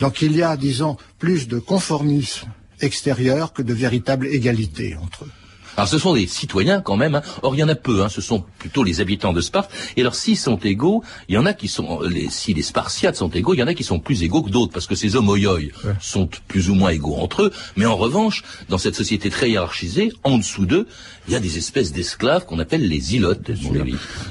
Donc 0.01 0.23
il 0.23 0.37
y 0.37 0.43
a, 0.43 0.57
disons, 0.57 0.97
plus 1.19 1.49
de 1.49 1.59
conformisme 1.59 2.49
extérieur 2.81 3.53
que 3.53 3.63
de 3.63 3.73
véritable 3.73 4.27
égalité 4.27 4.97
entre 5.01 5.25
eux. 5.25 5.31
Alors 5.77 5.89
ce 5.89 5.99
sont 5.99 6.15
des 6.15 6.27
citoyens 6.27 6.81
quand 6.81 6.97
même. 6.97 7.15
Hein. 7.15 7.23
Or 7.43 7.55
il 7.55 7.59
y 7.59 7.63
en 7.63 7.69
a 7.69 7.75
peu. 7.75 8.03
Hein. 8.03 8.09
Ce 8.09 8.21
sont 8.21 8.45
plutôt 8.59 8.85
les 8.85 9.01
habitants 9.01 9.33
de 9.33 9.41
Sparte. 9.41 9.71
Et 9.97 10.01
alors 10.03 10.15
s'ils 10.15 10.37
sont 10.37 10.57
égaux, 10.57 11.03
il 11.29 11.35
y 11.35 11.39
en 11.39 11.47
a 11.47 11.53
qui 11.53 11.69
sont. 11.69 12.01
Les, 12.03 12.29
si 12.31 12.55
les 12.55 12.63
Spartiates 12.63 13.17
sont 13.17 13.31
égaux, 13.31 13.55
il 13.55 13.61
y 13.61 13.63
en 13.63 13.67
a 13.67 13.75
qui 13.75 13.85
sont 13.85 13.99
plus 13.99 14.23
égaux 14.23 14.43
que 14.43 14.51
d'autres 14.51 14.73
parce 14.73 14.87
que 14.87 14.95
ces 14.95 15.17
homoioi 15.17 15.59
sont 16.01 16.29
plus 16.49 16.71
ou 16.71 16.75
moins 16.75 16.91
égaux 16.91 17.17
entre 17.17 17.43
eux. 17.43 17.53
Mais 17.77 17.87
en 17.87 17.97
revanche, 17.97 18.43
dans 18.69 18.79
cette 18.79 18.95
société 18.95 19.31
très 19.31 19.51
hiérarchisée, 19.51 20.13
en 20.25 20.39
dessous 20.39 20.67
d'eux, 20.67 20.87
il 21.29 21.33
y 21.33 21.37
a 21.37 21.41
des 21.41 21.57
espèces 21.57 21.93
d'esclaves 21.93 22.45
qu'on 22.47 22.59
appelle 22.59 22.87
les 22.87 23.15
ilotes. 23.15 23.51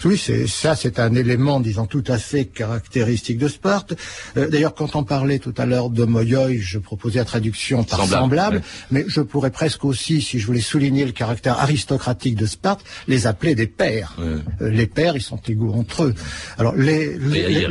Oui, 0.06 0.18
c'est 0.18 0.48
ça, 0.48 0.76
c'est 0.76 1.00
un 1.00 1.14
élément, 1.16 1.60
disons, 1.60 1.86
tout 1.86 2.04
à 2.08 2.18
fait 2.18 2.46
caractéristique 2.46 3.38
de 3.38 3.48
Sparte. 3.48 3.94
Euh, 4.38 4.50
d'ailleurs, 4.50 4.76
quand 4.76 4.96
on 4.96 5.04
parlait 5.04 5.40
tout 5.40 5.54
à 5.58 5.66
l'heure 5.66 5.90
d'homoioi, 5.90 6.50
je 6.60 6.80
proposais 6.80 7.20
la 7.20 7.26
traduction 7.26 7.84
par 7.84 8.06
semblable, 8.06 8.62
mais 8.92 9.06
je 9.08 9.22
pourrais 9.22 9.52
presque 9.52 9.86
aussi, 9.86 10.22
si 10.22 10.40
je 10.40 10.46
voulais 10.46 10.62
souligner 10.62 11.06
le 11.06 11.12
caractère 11.12 11.31
aristocratique 11.46 12.36
de 12.36 12.46
Sparte, 12.46 12.84
les 13.08 13.28
appeler 13.28 13.56
des 13.56 13.68
pères. 13.68 14.16
Euh, 14.20 14.40
les 14.60 14.88
pères, 14.88 15.16
ils 15.16 15.22
sont 15.22 15.40
égaux 15.48 15.74
entre 15.74 16.04
eux. 16.04 16.16
Alors 16.58 16.76
les, 16.76 17.18
les, 17.18 17.68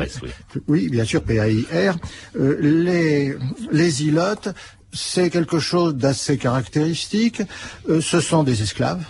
oui. 0.68 0.88
bien 0.88 1.04
sûr, 1.04 1.22
PAIR. 1.22 1.96
Euh, 2.38 2.58
les 2.60 3.36
les 3.72 4.02
ilotes, 4.04 4.48
c'est 4.92 5.30
quelque 5.30 5.58
chose 5.58 5.94
d'assez 5.94 6.36
caractéristique. 6.36 7.42
Euh, 7.88 8.00
ce 8.00 8.20
sont 8.20 8.42
des 8.42 8.62
esclaves. 8.62 9.04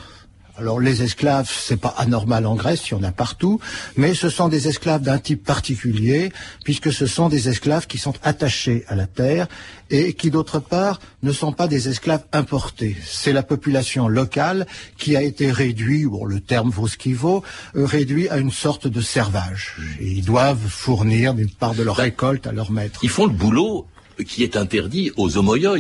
Alors 0.61 0.79
les 0.79 1.03
esclaves, 1.03 1.51
c'est 1.51 1.81
pas 1.81 1.95
anormal 1.97 2.45
en 2.45 2.55
Grèce, 2.55 2.91
il 2.91 2.91
y 2.91 2.95
en 2.95 3.03
a 3.03 3.13
partout, 3.13 3.61
mais 3.97 4.13
ce 4.13 4.29
sont 4.29 4.49
des 4.49 4.69
esclaves 4.69 5.01
d'un 5.01 5.17
type 5.17 5.43
particulier, 5.43 6.33
puisque 6.65 6.93
ce 6.93 7.07
sont 7.07 7.31
des 7.31 7.49
esclaves 7.49 7.87
qui 7.87 7.97
sont 7.97 8.13
attachés 8.23 8.85
à 8.87 8.95
la 8.95 9.07
terre 9.07 9.49
et 9.89 10.13
qui 10.13 10.31
d'autre 10.31 10.59
part 10.59 11.01
ne 11.23 11.33
sont 11.33 11.53
pas 11.53 11.67
des 11.67 11.89
esclaves 11.89 12.25
importés. 12.35 12.95
C'est 13.07 13.33
la 13.33 13.43
population 13.43 14.07
locale 14.07 14.67
qui 14.99 15.17
a 15.17 15.23
été 15.23 15.51
réduite, 15.51 16.09
bon 16.09 16.27
le 16.27 16.41
terme 16.41 16.69
vaut 16.69 16.89
ce 16.89 16.99
qu'il 16.99 17.17
vaut, 17.17 17.43
euh, 17.75 17.87
réduit 17.87 18.29
à 18.29 18.37
une 18.37 18.53
sorte 18.53 18.87
de 18.87 19.01
servage. 19.01 19.77
Et 19.99 20.09
ils 20.09 20.25
doivent 20.27 20.69
fournir 20.69 21.33
une 21.39 21.49
part 21.49 21.75
de 21.75 21.83
leur 21.83 21.97
récolte 21.97 22.47
à 22.47 22.53
leur 22.53 22.71
maître. 22.71 23.01
Ils 23.03 23.09
font 23.09 23.25
le 23.25 23.33
boulot 23.33 23.87
qui 24.23 24.43
est 24.43 24.57
interdit 24.57 25.11
aux 25.17 25.37
homoioi, 25.37 25.77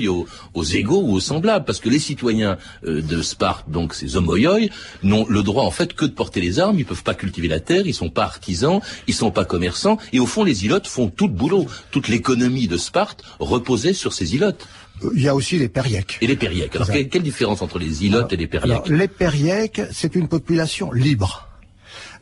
aux, 0.54 0.64
égaux 0.64 1.02
ou 1.02 1.12
aux 1.14 1.20
semblables, 1.20 1.64
parce 1.64 1.80
que 1.80 1.88
les 1.88 1.98
citoyens 1.98 2.58
euh, 2.84 3.02
de 3.02 3.22
Sparte, 3.22 3.70
donc 3.70 3.94
ces 3.94 4.16
homoioi, 4.16 4.68
n'ont 5.02 5.26
le 5.28 5.42
droit 5.42 5.64
en 5.64 5.70
fait 5.70 5.94
que 5.94 6.04
de 6.04 6.12
porter 6.12 6.40
les 6.40 6.58
armes, 6.58 6.78
ils 6.78 6.84
peuvent 6.84 7.02
pas 7.02 7.14
cultiver 7.14 7.48
la 7.48 7.60
terre, 7.60 7.86
ils 7.86 7.94
sont 7.94 8.10
pas 8.10 8.24
artisans, 8.24 8.80
ils 9.06 9.14
sont 9.14 9.30
pas 9.30 9.44
commerçants, 9.44 9.98
et 10.12 10.20
au 10.20 10.26
fond 10.26 10.44
les 10.44 10.64
ilotes 10.64 10.86
font 10.86 11.08
tout 11.08 11.28
le 11.28 11.34
boulot. 11.34 11.66
Toute 11.90 12.08
l'économie 12.08 12.68
de 12.68 12.76
Sparte 12.76 13.22
reposait 13.38 13.92
sur 13.92 14.12
ces 14.12 14.34
ilotes. 14.34 14.66
Euh, 15.04 15.10
il 15.14 15.22
y 15.22 15.28
a 15.28 15.34
aussi 15.34 15.58
les 15.58 15.68
périèques. 15.68 16.18
Et 16.20 16.26
les 16.26 16.36
périèques. 16.36 16.76
Alors, 16.76 16.90
quelle, 16.90 17.22
différence 17.22 17.62
entre 17.62 17.78
les 17.78 18.04
ilotes 18.04 18.32
et 18.32 18.36
les 18.36 18.46
périèques 18.46 18.88
Les 18.88 19.08
périèques, 19.08 19.82
c'est 19.92 20.14
une 20.14 20.28
population 20.28 20.92
libre. 20.92 21.48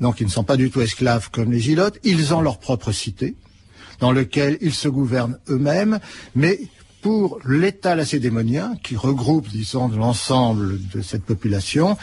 Donc, 0.00 0.20
ils 0.20 0.26
ne 0.26 0.30
sont 0.30 0.44
pas 0.44 0.56
du 0.56 0.70
tout 0.70 0.80
esclaves 0.80 1.30
comme 1.30 1.50
les 1.50 1.70
ilotes. 1.70 1.98
Ils 2.04 2.34
ont 2.34 2.40
leur 2.40 2.58
propre 2.58 2.92
cité 2.92 3.36
dans 4.00 4.12
lequel 4.12 4.58
ils 4.60 4.74
se 4.74 4.88
gouvernent 4.88 5.38
eux-mêmes, 5.48 5.98
mais 6.34 6.60
pour 7.00 7.38
l'État 7.46 7.94
lacédémonien, 7.94 8.74
qui 8.82 8.96
regroupe, 8.96 9.48
disons, 9.48 9.88
l'ensemble 9.88 10.80
de 10.88 11.00
cette 11.00 11.22
population, 11.22 11.96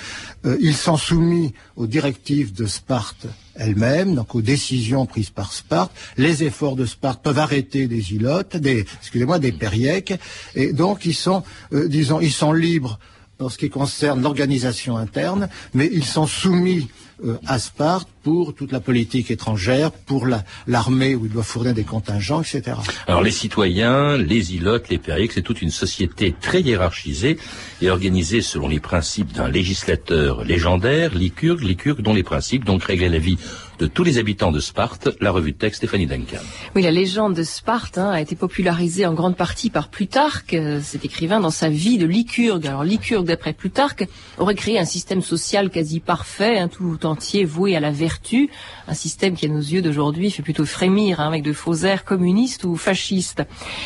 euh, 0.46 0.58
ils 0.62 0.75
sont 0.75 0.96
soumis 0.96 1.54
aux 1.75 1.88
directives 1.88 2.54
de 2.54 2.66
Sparte 2.66 3.28
elle-même, 3.56 4.16
donc 4.16 4.36
aux 4.36 4.42
décisions 4.42 5.06
prises 5.06 5.30
par 5.30 5.54
Sparte. 5.54 5.92
Les 6.18 6.44
efforts 6.44 6.75
de 6.75 6.86
Sparte 6.86 7.22
peuvent 7.22 7.40
arrêter 7.40 7.88
des 7.88 8.14
ilotes, 8.14 8.56
des, 8.56 8.86
excusez-moi, 9.02 9.40
des 9.40 9.52
périèques, 9.52 10.14
et 10.56 10.72
donc 10.72 11.06
ils 11.06 11.14
sont, 11.14 11.44
euh, 11.74 11.88
disons, 11.88 12.22
ils 12.22 12.32
sont 12.32 12.54
libres 12.54 12.98
en 13.40 13.50
ce 13.50 13.58
qui 13.58 13.70
concerne 13.70 14.22
l'organisation 14.22 14.96
interne, 14.96 15.50
mais 15.74 15.90
ils 15.92 16.06
sont 16.06 16.28
soumis 16.28 16.88
euh, 17.24 17.38
à 17.46 17.60
Sparte 17.60 18.08
pour 18.25 18.55
toute 18.55 18.72
la 18.72 18.79
politique 18.79 19.29
étrangère, 19.29 19.91
pour 19.91 20.25
l'armée 20.65 21.13
où 21.13 21.27
il 21.27 21.32
doit 21.32 21.44
fournir 21.44 21.75
des 21.75 21.84
contingents, 21.84 22.41
etc. 22.41 22.75
Alors 23.05 23.22
les 23.22 23.29
citoyens, 23.29 24.17
les 24.17 24.55
ilotes, 24.55 24.89
les 24.89 24.98
périques, 24.98 25.34
c'est 25.34 25.44
toute 25.44 25.62
une 25.62 25.70
société 25.70 26.34
très 26.41 26.62
hiérarchisée 26.62 27.38
et 27.84 27.91
organisée 27.91 28.41
selon 28.41 28.67
les 28.67 28.79
principes 28.79 29.32
d'un 29.32 29.48
législateur 29.48 30.44
légendaire, 30.44 31.13
Lycurgue, 31.13 31.62
Lycurgue 31.62 32.01
dont 32.01 32.15
les 32.15 32.24
principes 32.24 32.65
donc 32.65 32.84
réglaient 32.84 33.10
la 33.10 33.20
vie 33.20 33.38
de 33.79 33.88
tous 33.88 34.03
les 34.03 34.17
habitants 34.17 34.51
de 34.51 34.60
Sparte, 34.60 35.10
la 35.20 35.32
revue 35.32 35.51
de 35.51 35.58
texte 35.58 35.77
Stéphanie 35.79 36.08
Duncan. 36.08 36.39
Oui, 36.75 36.82
la 36.82 36.91
légende 36.91 37.34
de 37.34 37.44
Sparte 37.44 37.98
hein, 37.98 38.10
a 38.10 38.22
été 38.22 38.36
popularisée 38.36 39.05
en 39.05 39.13
grande 39.13 39.36
partie 39.36 39.70
par 39.70 39.89
Plutarque, 39.89 40.53
euh, 40.53 40.79
cet 40.82 41.05
écrivain 41.05 41.39
dans 41.39 41.50
sa 41.50 41.70
vie 41.70 41.98
de 41.98 42.05
Lycurgue. 42.05 42.65
Alors 42.67 42.84
Lycurgue, 42.84 43.25
d'après 43.25 43.53
Plutarque, 43.53 44.08
aurait 44.38 44.55
créé 44.55 44.79
un 44.79 44.86
système 44.86 45.22
social 45.22 45.70
quasi 45.70 46.00
parfait, 46.00 46.58
hein, 46.58 46.70
tout 46.70 47.05
entier 47.05 47.44
voué 47.44 47.75
à 47.75 47.79
la 47.79 47.91
vertu, 47.91 48.14
un 48.88 48.93
système 48.93 49.36
qui 49.36 49.45
à 49.45 49.50
nos 49.50 49.60
yeux 49.60 49.81
d'aujourd'hui 49.81 50.31
fait 50.31 50.43
plutôt 50.43 50.65
frémir 50.65 51.19
hein, 51.19 51.27
avec 51.27 51.43
de 51.43 51.53
faux 51.53 51.86
airs 51.86 52.05
communistes 52.05 52.63
ou 52.63 52.75
fascistes. 52.75 53.43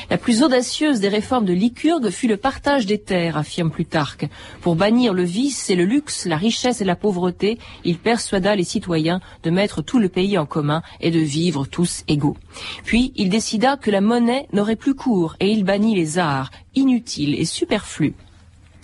La 0.09 0.17
plus 0.17 0.43
audacieuse 0.43 0.99
des 0.99 1.09
réformes 1.09 1.45
de 1.45 1.53
Lycurgue 1.53 2.09
fut 2.09 2.27
le 2.27 2.37
partage 2.37 2.85
des 2.85 2.99
terres, 2.99 3.37
affirme 3.37 3.71
Plutarque. 3.71 4.27
Pour 4.61 4.75
bannir 4.75 5.13
le 5.13 5.23
vice 5.23 5.69
et 5.69 5.75
le 5.75 5.85
luxe, 5.85 6.25
la 6.25 6.37
richesse 6.37 6.81
et 6.81 6.85
la 6.85 6.95
pauvreté, 6.95 7.57
il 7.83 7.97
persuada 7.97 8.55
les 8.55 8.63
citoyens 8.63 9.21
de 9.43 9.49
mettre 9.49 9.81
tout 9.81 9.99
le 9.99 10.09
pays 10.09 10.37
en 10.37 10.45
commun 10.45 10.81
et 10.99 11.11
de 11.11 11.19
vivre 11.19 11.65
tous 11.65 12.03
égaux. 12.07 12.37
Puis 12.83 13.13
il 13.15 13.29
décida 13.29 13.77
que 13.77 13.91
la 13.91 14.01
monnaie 14.01 14.47
n'aurait 14.53 14.75
plus 14.75 14.95
cours 14.95 15.35
et 15.39 15.49
il 15.49 15.63
bannit 15.63 15.95
les 15.95 16.17
arts, 16.17 16.51
inutiles 16.75 17.35
et 17.39 17.45
superflus. 17.45 18.15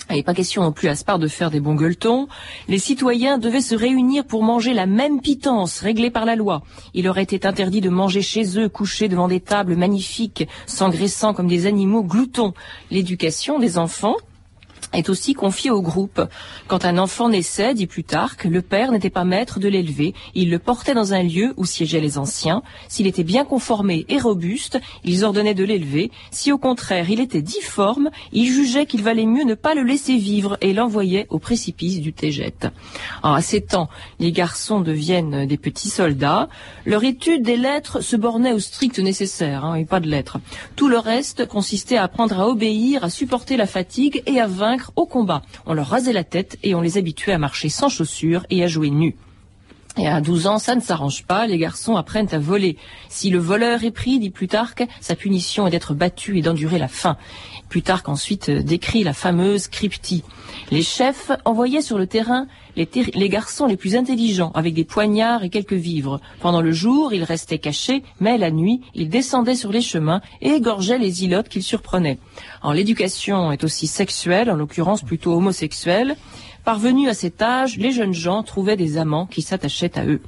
N'est 0.09 0.23
pas 0.23 0.33
question 0.33 0.61
non 0.61 0.71
plus 0.71 0.87
à 0.87 0.95
Sparte 0.95 1.19
de 1.19 1.27
faire 1.27 1.51
des 1.51 1.59
bons 1.59 1.75
gueuletons. 1.75 2.27
Les 2.67 2.79
citoyens 2.79 3.37
devaient 3.37 3.59
se 3.59 3.75
réunir 3.75 4.23
pour 4.23 4.43
manger 4.43 4.73
la 4.73 4.85
même 4.85 5.19
pitance 5.19 5.79
réglée 5.79 6.11
par 6.11 6.25
la 6.25 6.35
loi. 6.35 6.61
Il 6.93 7.05
leur 7.05 7.17
était 7.17 7.45
interdit 7.45 7.81
de 7.81 7.89
manger 7.89 8.21
chez 8.21 8.59
eux, 8.59 8.69
couchés 8.69 9.09
devant 9.09 9.27
des 9.27 9.39
tables 9.41 9.75
magnifiques, 9.75 10.47
s'engraissant 10.67 11.33
comme 11.33 11.47
des 11.47 11.65
animaux 11.65 12.03
gloutons. 12.03 12.53
L'éducation 12.91 13.59
des 13.59 13.77
enfants 13.77 14.15
est 14.93 15.09
aussi 15.09 15.33
confié 15.33 15.71
au 15.71 15.81
groupe. 15.81 16.21
Quand 16.67 16.85
un 16.85 16.97
enfant 16.97 17.29
naissait, 17.29 17.73
dit 17.73 17.87
Plutarque, 17.87 18.45
le 18.45 18.61
père 18.61 18.91
n'était 18.91 19.09
pas 19.09 19.23
maître 19.23 19.59
de 19.59 19.67
l'élever, 19.67 20.13
il 20.33 20.49
le 20.49 20.59
portait 20.59 20.93
dans 20.93 21.13
un 21.13 21.23
lieu 21.23 21.53
où 21.57 21.65
siégeaient 21.65 21.99
les 21.99 22.17
anciens. 22.17 22.63
S'il 22.87 23.07
était 23.07 23.23
bien 23.23 23.45
conformé 23.45 24.05
et 24.09 24.19
robuste, 24.19 24.79
ils 25.03 25.23
ordonnaient 25.23 25.53
de 25.53 25.63
l'élever. 25.63 26.11
Si 26.31 26.51
au 26.51 26.57
contraire 26.57 27.09
il 27.09 27.19
était 27.19 27.41
difforme, 27.41 28.09
ils 28.31 28.51
jugeaient 28.51 28.85
qu'il 28.85 29.03
valait 29.03 29.25
mieux 29.25 29.43
ne 29.43 29.55
pas 29.55 29.75
le 29.75 29.83
laisser 29.83 30.17
vivre 30.17 30.57
et 30.61 30.73
l'envoyaient 30.73 31.27
au 31.29 31.39
précipice 31.39 32.01
du 32.01 32.13
Tégète. 32.13 32.67
à 33.23 33.41
sept 33.41 33.73
ans, 33.75 33.89
les 34.19 34.31
garçons 34.31 34.81
deviennent 34.81 35.45
des 35.45 35.57
petits 35.57 35.89
soldats. 35.89 36.47
Leur 36.85 37.03
étude 37.03 37.43
des 37.43 37.57
lettres 37.57 38.01
se 38.01 38.15
bornait 38.15 38.53
au 38.53 38.59
strict 38.59 38.99
nécessaire, 38.99 39.65
hein, 39.65 39.75
et 39.75 39.85
pas 39.85 39.99
de 39.99 40.07
lettres. 40.07 40.39
Tout 40.75 40.87
le 40.87 40.97
reste 40.97 41.47
consistait 41.47 41.97
à 41.97 42.03
apprendre 42.03 42.39
à 42.39 42.47
obéir, 42.47 43.03
à 43.03 43.09
supporter 43.09 43.57
la 43.57 43.67
fatigue 43.67 44.23
et 44.25 44.39
à 44.39 44.47
vaincre 44.47 44.64
au 44.95 45.05
combat. 45.05 45.41
On 45.65 45.73
leur 45.73 45.87
rasait 45.87 46.13
la 46.13 46.23
tête 46.23 46.57
et 46.63 46.75
on 46.75 46.81
les 46.81 46.97
habituait 46.97 47.33
à 47.33 47.37
marcher 47.37 47.69
sans 47.69 47.89
chaussures 47.89 48.45
et 48.49 48.63
à 48.63 48.67
jouer 48.67 48.89
nus. 48.89 49.15
Et 49.97 50.07
à 50.07 50.19
12 50.19 50.47
ans, 50.47 50.59
ça 50.59 50.75
ne 50.75 50.81
s'arrange 50.81 51.23
pas, 51.23 51.47
les 51.47 51.57
garçons 51.57 51.95
apprennent 51.95 52.33
à 52.33 52.39
voler. 52.39 52.77
Si 53.07 53.29
le 53.29 53.39
voleur 53.39 53.83
est 53.85 53.91
pris, 53.91 54.19
dit 54.19 54.29
Plutarque, 54.29 54.83
sa 54.99 55.15
punition 55.15 55.67
est 55.67 55.71
d'être 55.71 55.93
battu 55.93 56.37
et 56.37 56.41
d'endurer 56.41 56.79
la 56.79 56.89
faim. 56.89 57.15
Plutarque 57.69 58.09
ensuite 58.09 58.49
euh, 58.49 58.61
décrit 58.61 59.03
la 59.03 59.13
fameuse 59.13 59.67
cryptie. 59.67 60.23
Les 60.69 60.81
chefs 60.81 61.31
envoyaient 61.45 61.81
sur 61.81 61.97
le 61.97 62.07
terrain 62.07 62.47
les, 62.75 63.29
garçons 63.29 63.65
les 63.65 63.77
plus 63.77 63.95
intelligents 63.95 64.51
avec 64.53 64.73
des 64.73 64.83
poignards 64.83 65.43
et 65.43 65.49
quelques 65.49 65.73
vivres. 65.73 66.19
Pendant 66.41 66.61
le 66.61 66.71
jour, 66.71 67.13
ils 67.13 67.23
restaient 67.23 67.59
cachés, 67.59 68.03
mais 68.19 68.37
la 68.37 68.51
nuit, 68.51 68.81
ils 68.93 69.09
descendaient 69.09 69.55
sur 69.55 69.71
les 69.71 69.81
chemins 69.81 70.21
et 70.41 70.49
égorgeaient 70.49 70.97
les 70.97 71.23
ilotes 71.23 71.47
qu'ils 71.47 71.63
surprenaient. 71.63 72.19
l'éducation 72.73 73.51
est 73.51 73.63
aussi 73.63 73.87
sexuelle, 73.87 74.51
en 74.51 74.55
l'occurrence 74.55 75.03
plutôt 75.03 75.33
homosexuelle. 75.33 76.17
Parvenus 76.65 77.07
à 77.07 77.13
cet 77.13 77.43
âge, 77.43 77.77
les 77.77 77.91
jeunes 77.91 78.15
gens 78.15 78.41
trouvaient 78.41 78.75
des 78.75 78.97
amants 78.97 79.27
qui 79.27 79.43
s'attachaient 79.43 79.99
à 79.99 80.05
eux. 80.07 80.19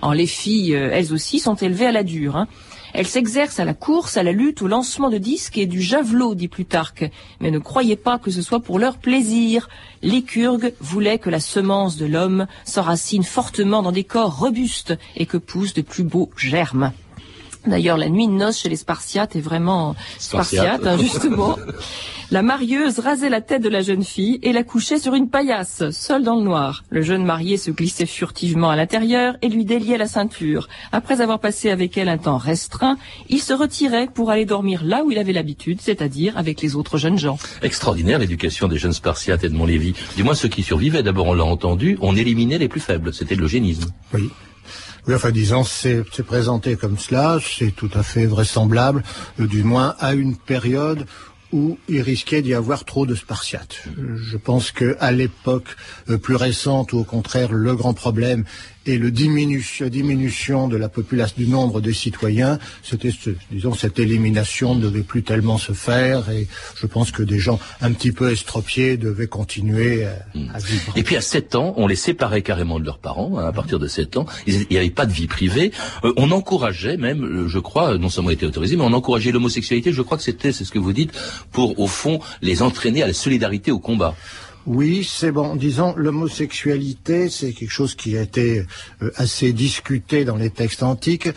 En 0.00 0.12
les 0.12 0.26
filles, 0.26 0.74
euh, 0.74 0.88
elles 0.90 1.12
aussi, 1.12 1.38
sont 1.38 1.54
élevées 1.54 1.84
à 1.84 1.92
la 1.92 2.02
dure. 2.02 2.34
Hein. 2.38 2.48
Elles 2.94 3.06
s'exercent 3.06 3.60
à 3.60 3.66
la 3.66 3.74
course, 3.74 4.16
à 4.16 4.22
la 4.22 4.32
lutte, 4.32 4.62
au 4.62 4.68
lancement 4.68 5.10
de 5.10 5.18
disques 5.18 5.58
et 5.58 5.66
du 5.66 5.82
javelot, 5.82 6.34
dit 6.34 6.48
Plutarque. 6.48 7.10
Mais 7.40 7.50
ne 7.50 7.58
croyez 7.58 7.96
pas 7.96 8.18
que 8.18 8.30
ce 8.30 8.40
soit 8.40 8.60
pour 8.60 8.78
leur 8.78 8.96
plaisir. 8.96 9.68
Lycurgue 10.00 10.72
voulait 10.80 11.18
que 11.18 11.28
la 11.28 11.40
semence 11.40 11.98
de 11.98 12.06
l'homme 12.06 12.46
s'enracine 12.64 13.22
fortement 13.22 13.82
dans 13.82 13.92
des 13.92 14.04
corps 14.04 14.38
robustes 14.38 14.94
et 15.16 15.26
que 15.26 15.36
poussent 15.36 15.74
de 15.74 15.82
plus 15.82 16.04
beaux 16.04 16.30
germes. 16.38 16.92
D'ailleurs, 17.66 17.96
la 17.96 18.08
nuit 18.08 18.26
de 18.26 18.32
noces 18.32 18.58
chez 18.58 18.68
les 18.68 18.76
Spartiates 18.76 19.36
est 19.36 19.40
vraiment 19.40 19.94
spartiate, 20.18 20.86
hein, 20.86 20.98
justement. 20.98 21.56
La 22.32 22.40
marieuse 22.40 22.98
rasait 22.98 23.28
la 23.28 23.42
tête 23.42 23.62
de 23.62 23.68
la 23.68 23.82
jeune 23.82 24.02
fille 24.02 24.38
et 24.42 24.54
la 24.54 24.62
couchait 24.64 24.98
sur 24.98 25.12
une 25.12 25.28
paillasse, 25.28 25.90
seule 25.90 26.24
dans 26.24 26.36
le 26.36 26.42
noir. 26.42 26.82
Le 26.88 27.02
jeune 27.02 27.26
marié 27.26 27.58
se 27.58 27.70
glissait 27.70 28.06
furtivement 28.06 28.70
à 28.70 28.76
l'intérieur 28.76 29.36
et 29.42 29.50
lui 29.50 29.66
déliait 29.66 29.98
la 29.98 30.06
ceinture. 30.06 30.66
Après 30.92 31.20
avoir 31.20 31.40
passé 31.40 31.68
avec 31.68 31.98
elle 31.98 32.08
un 32.08 32.16
temps 32.16 32.38
restreint, 32.38 32.96
il 33.28 33.42
se 33.42 33.52
retirait 33.52 34.06
pour 34.06 34.30
aller 34.30 34.46
dormir 34.46 34.80
là 34.82 35.04
où 35.04 35.10
il 35.10 35.18
avait 35.18 35.34
l'habitude, 35.34 35.82
c'est-à-dire 35.82 36.38
avec 36.38 36.62
les 36.62 36.74
autres 36.74 36.96
jeunes 36.96 37.18
gens. 37.18 37.36
Extraordinaire 37.60 38.18
l'éducation 38.18 38.66
des 38.66 38.78
jeunes 38.78 38.94
Spartiates 38.94 39.44
et 39.44 39.50
de 39.50 39.54
Montlévis. 39.54 39.92
Du 40.16 40.22
moins 40.22 40.34
ceux 40.34 40.48
qui 40.48 40.62
survivaient. 40.62 41.02
D'abord, 41.02 41.26
on 41.26 41.34
l'a 41.34 41.44
entendu, 41.44 41.98
on 42.00 42.16
éliminait 42.16 42.56
les 42.56 42.68
plus 42.68 42.80
faibles. 42.80 43.12
C'était 43.12 43.34
l'eugénisme. 43.34 43.92
Oui. 44.14 44.30
Oui, 45.08 45.14
enfin, 45.14 45.32
disons, 45.32 45.64
c'est 45.64 46.04
présenté 46.24 46.76
comme 46.76 46.96
cela, 46.96 47.38
c'est 47.42 47.72
tout 47.74 47.90
à 47.94 48.04
fait 48.04 48.26
vraisemblable, 48.26 49.02
euh, 49.40 49.48
du 49.48 49.64
moins 49.64 49.96
à 49.98 50.14
une 50.14 50.36
période 50.36 51.06
où 51.52 51.76
il 51.88 52.00
risquait 52.00 52.40
d'y 52.40 52.54
avoir 52.54 52.84
trop 52.84 53.04
de 53.04 53.14
Spartiates. 53.14 53.82
Je 54.14 54.36
pense 54.36 54.70
que 54.70 54.96
à 55.00 55.12
l'époque 55.12 55.76
euh, 56.08 56.18
plus 56.18 56.36
récente, 56.36 56.94
au 56.94 57.04
contraire, 57.04 57.52
le 57.52 57.74
grand 57.74 57.94
problème 57.94 58.44
et 58.86 58.98
le 58.98 59.10
diminution, 59.10 59.88
diminution 59.88 60.68
de 60.68 60.76
la 60.76 60.88
population, 60.88 61.34
du 61.38 61.46
nombre 61.46 61.80
des 61.80 61.92
citoyens, 61.92 62.58
c'était, 62.82 63.10
disons, 63.50 63.74
cette 63.74 63.98
élimination 63.98 64.74
ne 64.74 64.80
devait 64.80 65.02
plus 65.02 65.22
tellement 65.22 65.58
se 65.58 65.72
faire 65.72 66.30
et 66.30 66.48
je 66.76 66.86
pense 66.86 67.10
que 67.10 67.22
des 67.22 67.38
gens 67.38 67.58
un 67.80 67.92
petit 67.92 68.12
peu 68.12 68.30
estropiés 68.32 68.96
devaient 68.96 69.26
continuer 69.26 70.04
à, 70.04 70.16
à 70.54 70.58
vivre. 70.58 70.92
Et 70.96 71.02
puis 71.02 71.16
à 71.16 71.20
7 71.20 71.54
ans, 71.54 71.74
on 71.76 71.86
les 71.86 71.96
séparait 71.96 72.42
carrément 72.42 72.80
de 72.80 72.84
leurs 72.84 72.98
parents. 72.98 73.38
hein, 73.38 73.46
à 73.46 73.52
partir 73.52 73.78
de 73.78 73.86
7 73.86 74.16
ans, 74.16 74.26
il 74.46 74.66
n'y 74.70 74.76
avait 74.76 74.90
pas 74.90 75.06
de 75.06 75.12
vie 75.12 75.26
privée. 75.26 75.72
Euh, 76.04 76.12
on 76.16 76.30
encourageait 76.30 76.96
même, 76.96 77.24
euh, 77.24 77.48
je 77.48 77.58
crois, 77.58 77.98
non 77.98 78.08
seulement 78.08 78.30
était 78.30 78.46
autorisé, 78.46 78.76
mais 78.76 78.84
on 78.84 78.92
encourageait 78.92 79.32
l'homosexualité. 79.32 79.92
Je 79.92 80.02
crois 80.02 80.16
que 80.16 80.24
c'était, 80.24 80.52
c'est 80.52 80.64
ce 80.64 80.72
que 80.72 80.78
vous 80.78 80.92
dites, 80.92 81.12
pour 81.52 81.78
au 81.78 81.86
fond 81.86 82.18
les 82.40 82.62
entraîner 82.62 83.02
à 83.02 83.06
la 83.06 83.12
solidarité 83.12 83.70
au 83.70 83.78
combat. 83.78 84.14
Oui, 84.66 85.08
c'est 85.08 85.32
bon. 85.32 85.56
Disons, 85.56 85.94
l'homosexualité, 85.96 87.28
c'est 87.28 87.52
quelque 87.52 87.70
chose 87.70 87.94
qui 87.94 88.16
a 88.16 88.22
été 88.22 88.64
euh, 89.02 89.10
assez 89.16 89.52
discuté 89.52 90.24
dans 90.24 90.36
les 90.36 90.50
textes 90.50 90.82
antiques. 90.82 91.28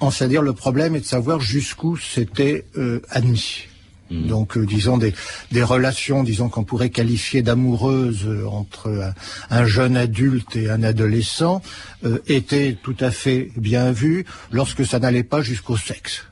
En 0.00 0.10
c'est-à-dire, 0.10 0.42
le 0.42 0.52
problème 0.52 0.94
est 0.94 1.00
de 1.00 1.06
savoir 1.06 1.40
jusqu'où 1.40 1.96
c'était 1.96 2.66
euh, 2.76 3.00
admis. 3.10 3.68
Donc, 4.10 4.56
euh, 4.56 4.66
disons 4.66 4.98
des, 4.98 5.14
des 5.50 5.62
relations, 5.62 6.22
disons 6.22 6.48
qu'on 6.48 6.64
pourrait 6.64 6.90
qualifier 6.90 7.42
d'amoureuses 7.42 8.26
euh, 8.26 8.46
entre 8.46 8.88
un, 8.90 9.14
un 9.50 9.66
jeune 9.66 9.96
adulte 9.96 10.56
et 10.56 10.70
un 10.70 10.82
adolescent, 10.82 11.62
euh, 12.04 12.18
étaient 12.26 12.76
tout 12.82 12.96
à 13.00 13.10
fait 13.10 13.50
bien 13.56 13.92
vues 13.92 14.26
lorsque 14.52 14.84
ça 14.84 14.98
n'allait 14.98 15.24
pas 15.24 15.40
jusqu'au 15.40 15.76
sexe. 15.76 16.22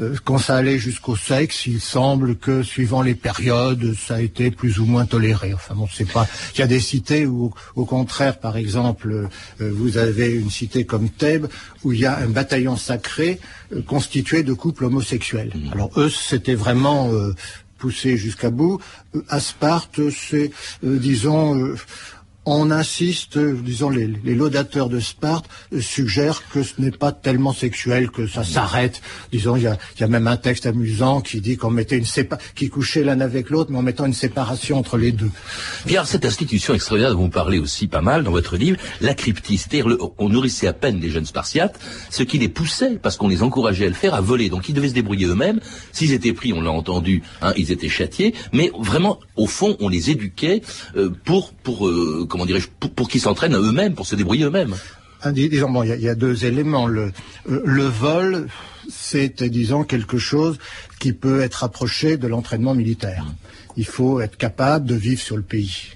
Euh, 0.00 0.14
quand 0.24 0.38
ça 0.38 0.56
allait 0.56 0.78
jusqu'au 0.78 1.16
sexe, 1.16 1.66
il 1.66 1.80
semble 1.80 2.36
que 2.36 2.62
suivant 2.62 3.02
les 3.02 3.14
périodes, 3.14 3.94
ça 3.94 4.16
a 4.16 4.20
été 4.20 4.50
plus 4.50 4.78
ou 4.78 4.86
moins 4.86 5.06
toléré. 5.06 5.54
Enfin 5.54 5.74
bon, 5.74 5.88
c'est 5.92 6.10
pas. 6.10 6.26
Il 6.54 6.60
y 6.60 6.62
a 6.62 6.66
des 6.66 6.80
cités 6.80 7.26
où, 7.26 7.52
au 7.76 7.84
contraire, 7.84 8.38
par 8.38 8.56
exemple, 8.56 9.28
euh, 9.60 9.72
vous 9.74 9.98
avez 9.98 10.32
une 10.32 10.50
cité 10.50 10.84
comme 10.84 11.08
Thèbes 11.08 11.46
où 11.84 11.92
il 11.92 12.00
y 12.00 12.06
a 12.06 12.18
un 12.18 12.28
bataillon 12.28 12.76
sacré 12.76 13.40
euh, 13.72 13.82
constitué 13.82 14.42
de 14.42 14.52
couples 14.52 14.84
homosexuels. 14.84 15.52
Alors 15.72 15.90
eux, 15.96 16.10
c'était 16.10 16.54
vraiment 16.54 17.10
poussé 17.78 18.16
jusqu'à 18.16 18.50
bout. 18.50 18.80
À 19.28 19.40
Sparte, 19.40 20.00
c'est, 20.10 20.50
disons. 20.82 21.74
On 22.50 22.70
insiste, 22.70 23.36
euh, 23.36 23.56
disons, 23.62 23.90
les, 23.90 24.06
les 24.06 24.34
laudateurs 24.34 24.88
de 24.88 25.00
Sparte 25.00 25.46
euh, 25.72 25.80
suggèrent 25.80 26.42
que 26.48 26.62
ce 26.62 26.80
n'est 26.80 26.90
pas 26.90 27.12
tellement 27.12 27.52
sexuel, 27.52 28.10
que 28.10 28.26
ça 28.26 28.44
s'arrête. 28.44 29.02
Disons, 29.32 29.56
il 29.56 29.62
y 29.62 29.66
a, 30.02 30.08
même 30.08 30.26
un 30.26 30.36
texte 30.36 30.66
amusant 30.66 31.20
qui 31.20 31.40
dit 31.40 31.56
qu'on 31.56 31.70
mettait 31.70 31.98
une 31.98 32.06
qui 32.54 32.70
couchait 32.70 33.04
l'un 33.04 33.20
avec 33.20 33.50
l'autre, 33.50 33.70
mais 33.70 33.78
en 33.78 33.82
mettant 33.82 34.06
une 34.06 34.14
séparation 34.14 34.78
entre 34.78 34.96
les 34.96 35.12
deux. 35.12 35.30
Alors, 35.90 36.06
cette 36.06 36.24
institution 36.24 36.74
extraordinaire 36.74 37.12
dont 37.12 37.22
vous 37.22 37.28
parlez 37.28 37.58
aussi 37.58 37.86
pas 37.86 38.00
mal 38.00 38.24
dans 38.24 38.30
votre 38.30 38.56
livre, 38.56 38.78
la 39.00 39.14
cryptie, 39.14 39.58
c'est-à-dire 39.58 39.86
on 40.18 40.28
nourrissait 40.28 40.66
à 40.66 40.72
peine 40.72 41.00
les 41.00 41.10
jeunes 41.10 41.26
Spartiates, 41.26 41.78
ce 42.10 42.22
qui 42.22 42.38
les 42.38 42.48
poussait, 42.48 42.98
parce 43.02 43.16
qu'on 43.16 43.28
les 43.28 43.42
encourageait 43.42 43.86
à 43.86 43.88
le 43.88 43.94
faire, 43.94 44.14
à 44.14 44.20
voler. 44.20 44.48
Donc 44.48 44.68
ils 44.68 44.74
devaient 44.74 44.88
se 44.88 44.94
débrouiller 44.94 45.26
eux-mêmes. 45.26 45.60
S'ils 45.92 46.12
étaient 46.12 46.32
pris, 46.32 46.52
on 46.52 46.60
l'a 46.60 46.70
entendu, 46.70 47.22
hein, 47.42 47.52
ils 47.56 47.72
étaient 47.72 47.88
châtiés. 47.88 48.34
Mais 48.52 48.70
vraiment, 48.78 49.18
au 49.36 49.46
fond, 49.46 49.76
on 49.80 49.88
les 49.88 50.10
éduquait 50.10 50.62
euh, 50.96 51.10
pour, 51.24 51.52
pour 51.52 51.86
euh, 51.86 52.26
pour, 52.94 53.08
qu'ils 53.08 53.20
s'entraînent 53.20 53.54
à 53.54 53.58
eux-mêmes, 53.60 53.94
pour 53.94 54.06
se 54.06 54.14
débrouiller 54.16 54.44
eux-mêmes. 54.44 54.74
Ah, 55.22 55.32
dis- 55.32 55.48
Disons, 55.48 55.70
bon, 55.70 55.82
il 55.82 56.00
y, 56.00 56.08
a- 56.08 56.14
deux 56.14 56.44
éléments. 56.44 56.86
Le, 56.86 57.12
vol, 57.84 58.48
c'est, 58.90 59.42
disons, 59.42 59.82
quelque 59.84 60.18
chose 60.18 60.58
qui 61.00 61.12
peut 61.12 61.40
être 61.40 61.64
approché 61.64 62.16
de 62.16 62.26
l'entraînement 62.28 62.74
militaire. 62.74 63.24
Il 63.76 63.86
faut 63.86 64.20
être 64.20 64.36
capable 64.36 64.86
de 64.86 64.94
vivre 64.94 65.20
sur 65.20 65.36
le 65.36 65.42
pays. 65.42 65.88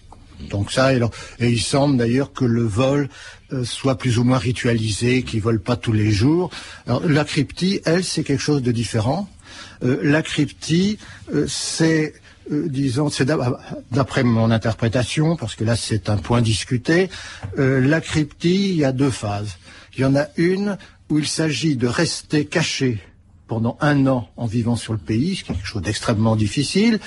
Donc 0.51 0.73
ça, 0.73 0.93
et, 0.93 0.97
alors- 0.97 1.13
et 1.39 1.49
il 1.51 1.61
semble 1.61 1.97
d'ailleurs 1.99 2.33
que 2.33 2.45
le 2.45 2.63
vol 2.65 3.09
euh, 3.53 3.65
soit 3.65 3.97
plus 3.97 4.19
ou 4.19 4.25
moins 4.25 4.39
ritualisé, 4.39 5.23
qu'il 5.23 5.41
vole 5.41 5.61
pas 5.61 5.77
tous 5.77 5.93
les 5.93 6.11
jours. 6.11 6.51
Alors, 6.87 7.07
la 7.07 7.25
cryptie, 7.25 7.81
elle, 7.85 8.03
c'est 8.03 8.25
quelque 8.25 8.41
chose 8.43 8.63
de 8.63 8.73
différent. 8.73 9.29
Euh, 9.85 9.99
la 10.03 10.23
cryptie, 10.23 10.99
euh, 11.35 11.45
c'est 11.49 12.15
euh, 12.51 12.69
d'ab- 13.25 13.59
d'après 13.91 14.23
mon 14.25 14.51
interprétation, 14.51 15.37
parce 15.37 15.55
que 15.55 15.65
là 15.65 15.77
c'est 15.77 16.09
un 16.11 16.17
point 16.17 16.43
discuté, 16.43 17.09
euh, 17.59 17.81
la 17.81 18.01
cryptie, 18.01 18.71
il 18.71 18.77
y 18.77 18.85
a 18.85 18.93
deux 18.93 19.11
phases. 19.11 19.59
Il 19.97 20.01
y 20.01 20.05
en 20.05 20.17
a 20.17 20.27
une 20.37 20.79
où 21.11 21.19
il 21.19 21.27
s'agit 21.27 21.77
de 21.77 21.87
rester 21.87 22.47
caché 22.47 22.99
pendant 23.47 23.77
un 23.81 24.07
an 24.07 24.31
en 24.39 24.47
vivant 24.47 24.77
sur 24.77 24.95
le 24.95 24.99
pays, 24.99 25.37
ce 25.37 25.45
qui 25.45 25.53
est 25.53 25.55
quelque 25.57 25.67
chose 25.67 25.83
d'extrêmement 25.83 26.37
difficile, 26.37 27.01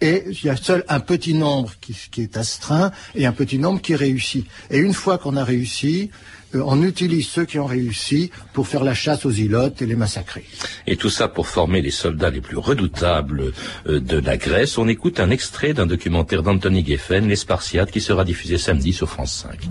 et 0.00 0.24
il 0.28 0.44
y 0.44 0.48
a 0.48 0.56
seul 0.56 0.84
un 0.88 0.98
petit 0.98 1.34
nombre 1.34 1.72
qui, 1.80 1.94
est 2.20 2.36
astreint 2.36 2.90
et 3.14 3.24
un 3.24 3.32
petit 3.32 3.58
nombre 3.58 3.80
qui 3.80 3.94
réussit. 3.94 4.44
Et 4.70 4.78
une 4.78 4.94
fois 4.94 5.18
qu'on 5.18 5.36
a 5.36 5.44
réussi, 5.44 6.10
euh, 6.10 6.41
on 6.54 6.82
utilise 6.82 7.26
ceux 7.28 7.44
qui 7.44 7.58
ont 7.58 7.66
réussi 7.66 8.30
pour 8.52 8.68
faire 8.68 8.84
la 8.84 8.94
chasse 8.94 9.24
aux 9.24 9.30
ilotes 9.30 9.82
et 9.82 9.86
les 9.86 9.96
massacrer. 9.96 10.44
Et 10.86 10.96
tout 10.96 11.10
ça 11.10 11.28
pour 11.28 11.46
former 11.46 11.80
les 11.82 11.90
soldats 11.90 12.30
les 12.30 12.40
plus 12.40 12.56
redoutables 12.56 13.52
euh, 13.86 14.00
de 14.00 14.18
la 14.18 14.36
Grèce. 14.36 14.78
On 14.78 14.88
écoute 14.88 15.20
un 15.20 15.30
extrait 15.30 15.72
d'un 15.72 15.86
documentaire 15.86 16.42
d'Anthony 16.42 16.84
Geffen, 16.84 17.28
Les 17.28 17.36
Spartiates, 17.36 17.90
qui 17.90 18.00
sera 18.00 18.24
diffusé 18.24 18.58
samedi 18.58 18.92
sur 18.92 19.08
France 19.08 19.46
5. 19.48 19.68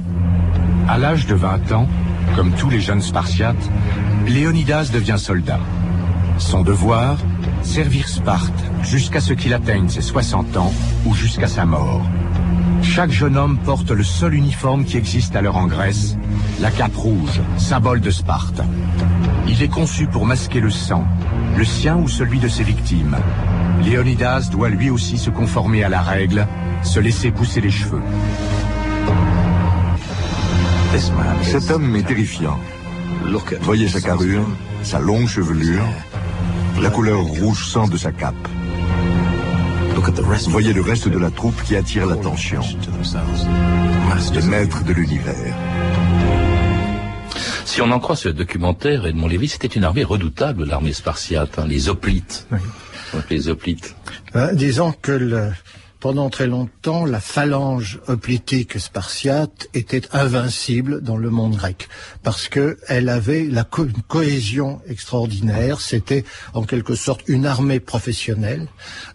À 0.88 0.98
l'âge 0.98 1.28
de 1.28 1.36
20 1.36 1.72
ans, 1.72 1.88
comme 2.36 2.54
tous 2.56 2.70
les 2.70 2.82
jeunes 2.82 3.02
Spartiates, 3.02 3.70
Léonidas 4.28 4.90
devient 4.94 5.18
soldat. 5.18 5.60
Son 6.38 6.64
devoir 6.64 7.18
Servir 7.64 8.08
Sparte 8.08 8.54
jusqu'à 8.84 9.22
ce 9.22 9.34
qu'il 9.34 9.54
atteigne 9.54 9.88
ses 9.88 10.02
60 10.02 10.58
ans 10.58 10.74
ou 11.06 11.14
jusqu'à 11.14 11.48
sa 11.48 11.66
mort. 11.66 12.02
Chaque 12.82 13.12
jeune 13.12 13.38
homme 13.38 13.58
porte 13.58 13.92
le 13.92 14.04
seul 14.04 14.34
uniforme 14.34 14.86
qui 14.86 14.98
existe 14.98 15.36
alors 15.36 15.58
en 15.58 15.68
Grèce, 15.68 16.18
la 16.60 16.72
cape 16.72 16.96
rouge, 16.96 17.40
symbole 17.58 18.02
de 18.02 18.12
Sparte. 18.12 18.62
Il 19.48 19.62
est 19.62 19.70
conçu 19.70 20.08
pour 20.08 20.26
masquer 20.26 20.60
le 20.60 20.70
sang, 20.70 21.06
le 21.58 21.64
sien 21.64 21.98
ou 21.98 22.08
celui 22.08 22.40
de 22.40 22.48
ses 22.48 22.64
victimes. 22.64 23.18
Léonidas 23.84 24.50
doit 24.52 24.70
lui 24.70 24.90
aussi 24.90 25.18
se 25.18 25.30
conformer 25.30 25.84
à 25.84 25.90
la 25.90 26.02
règle, 26.02 26.48
se 26.84 27.00
laisser 27.00 27.32
pousser 27.32 27.62
les 27.62 27.72
cheveux. 27.72 28.02
Cet 31.44 31.72
homme 31.72 31.96
est 31.96 32.08
terrifiant. 32.08 32.60
Voyez 33.62 33.88
sa 33.88 34.02
carrure, 34.02 34.46
sa 34.84 35.00
longue 35.00 35.28
chevelure, 35.28 35.88
la 36.82 36.90
couleur 36.90 37.22
rouge 37.22 37.66
sang 37.66 37.88
de 37.88 37.98
sa 37.98 38.12
cape. 38.12 38.48
Voyez 40.50 40.74
le 40.74 40.82
reste 40.82 41.08
de 41.08 41.18
la 41.18 41.32
troupe 41.32 41.62
qui 41.64 41.76
attire 41.76 42.06
l'attention. 42.06 42.62
Le 44.34 44.42
maître 44.46 44.84
de 44.84 44.94
l'univers. 44.94 45.36
Si 47.66 47.82
on 47.82 47.90
en 47.92 48.00
croit 48.00 48.16
ce 48.18 48.28
documentaire, 48.30 49.06
Edmond 49.06 49.28
Lévy, 49.28 49.48
c'était 49.48 49.68
une 49.68 49.84
armée 49.86 50.04
redoutable, 50.04 50.66
l'armée 50.66 50.92
spartiate, 50.94 51.58
hein, 51.58 51.66
les 51.68 51.88
hoplites. 51.90 52.48
Donc, 53.14 53.24
les 53.30 53.48
hoplites. 53.48 53.96
Euh, 54.36 54.54
disons 54.54 54.92
que 55.02 55.12
le- 55.14 55.52
pendant 56.02 56.30
très 56.32 56.48
longtemps, 56.48 57.06
la 57.06 57.20
phalange 57.22 58.00
hoplitique 58.08 58.80
spartiate 58.80 59.68
était 59.76 60.02
invincible 60.12 61.02
dans 61.02 61.16
le 61.16 61.30
monde 61.30 61.56
grec 61.56 61.88
parce 62.24 62.48
que 62.50 62.78
elle 62.88 63.08
avait 63.08 63.44
la 63.46 63.64
co- 63.64 63.86
une 63.86 64.02
cohésion 64.08 64.82
extraordinaire. 64.90 65.80
C'était 65.80 66.26
en 66.56 66.64
quelque 66.64 66.96
sorte 66.96 67.22
une 67.28 67.46
armée 67.46 67.80
professionnelle 67.80 68.66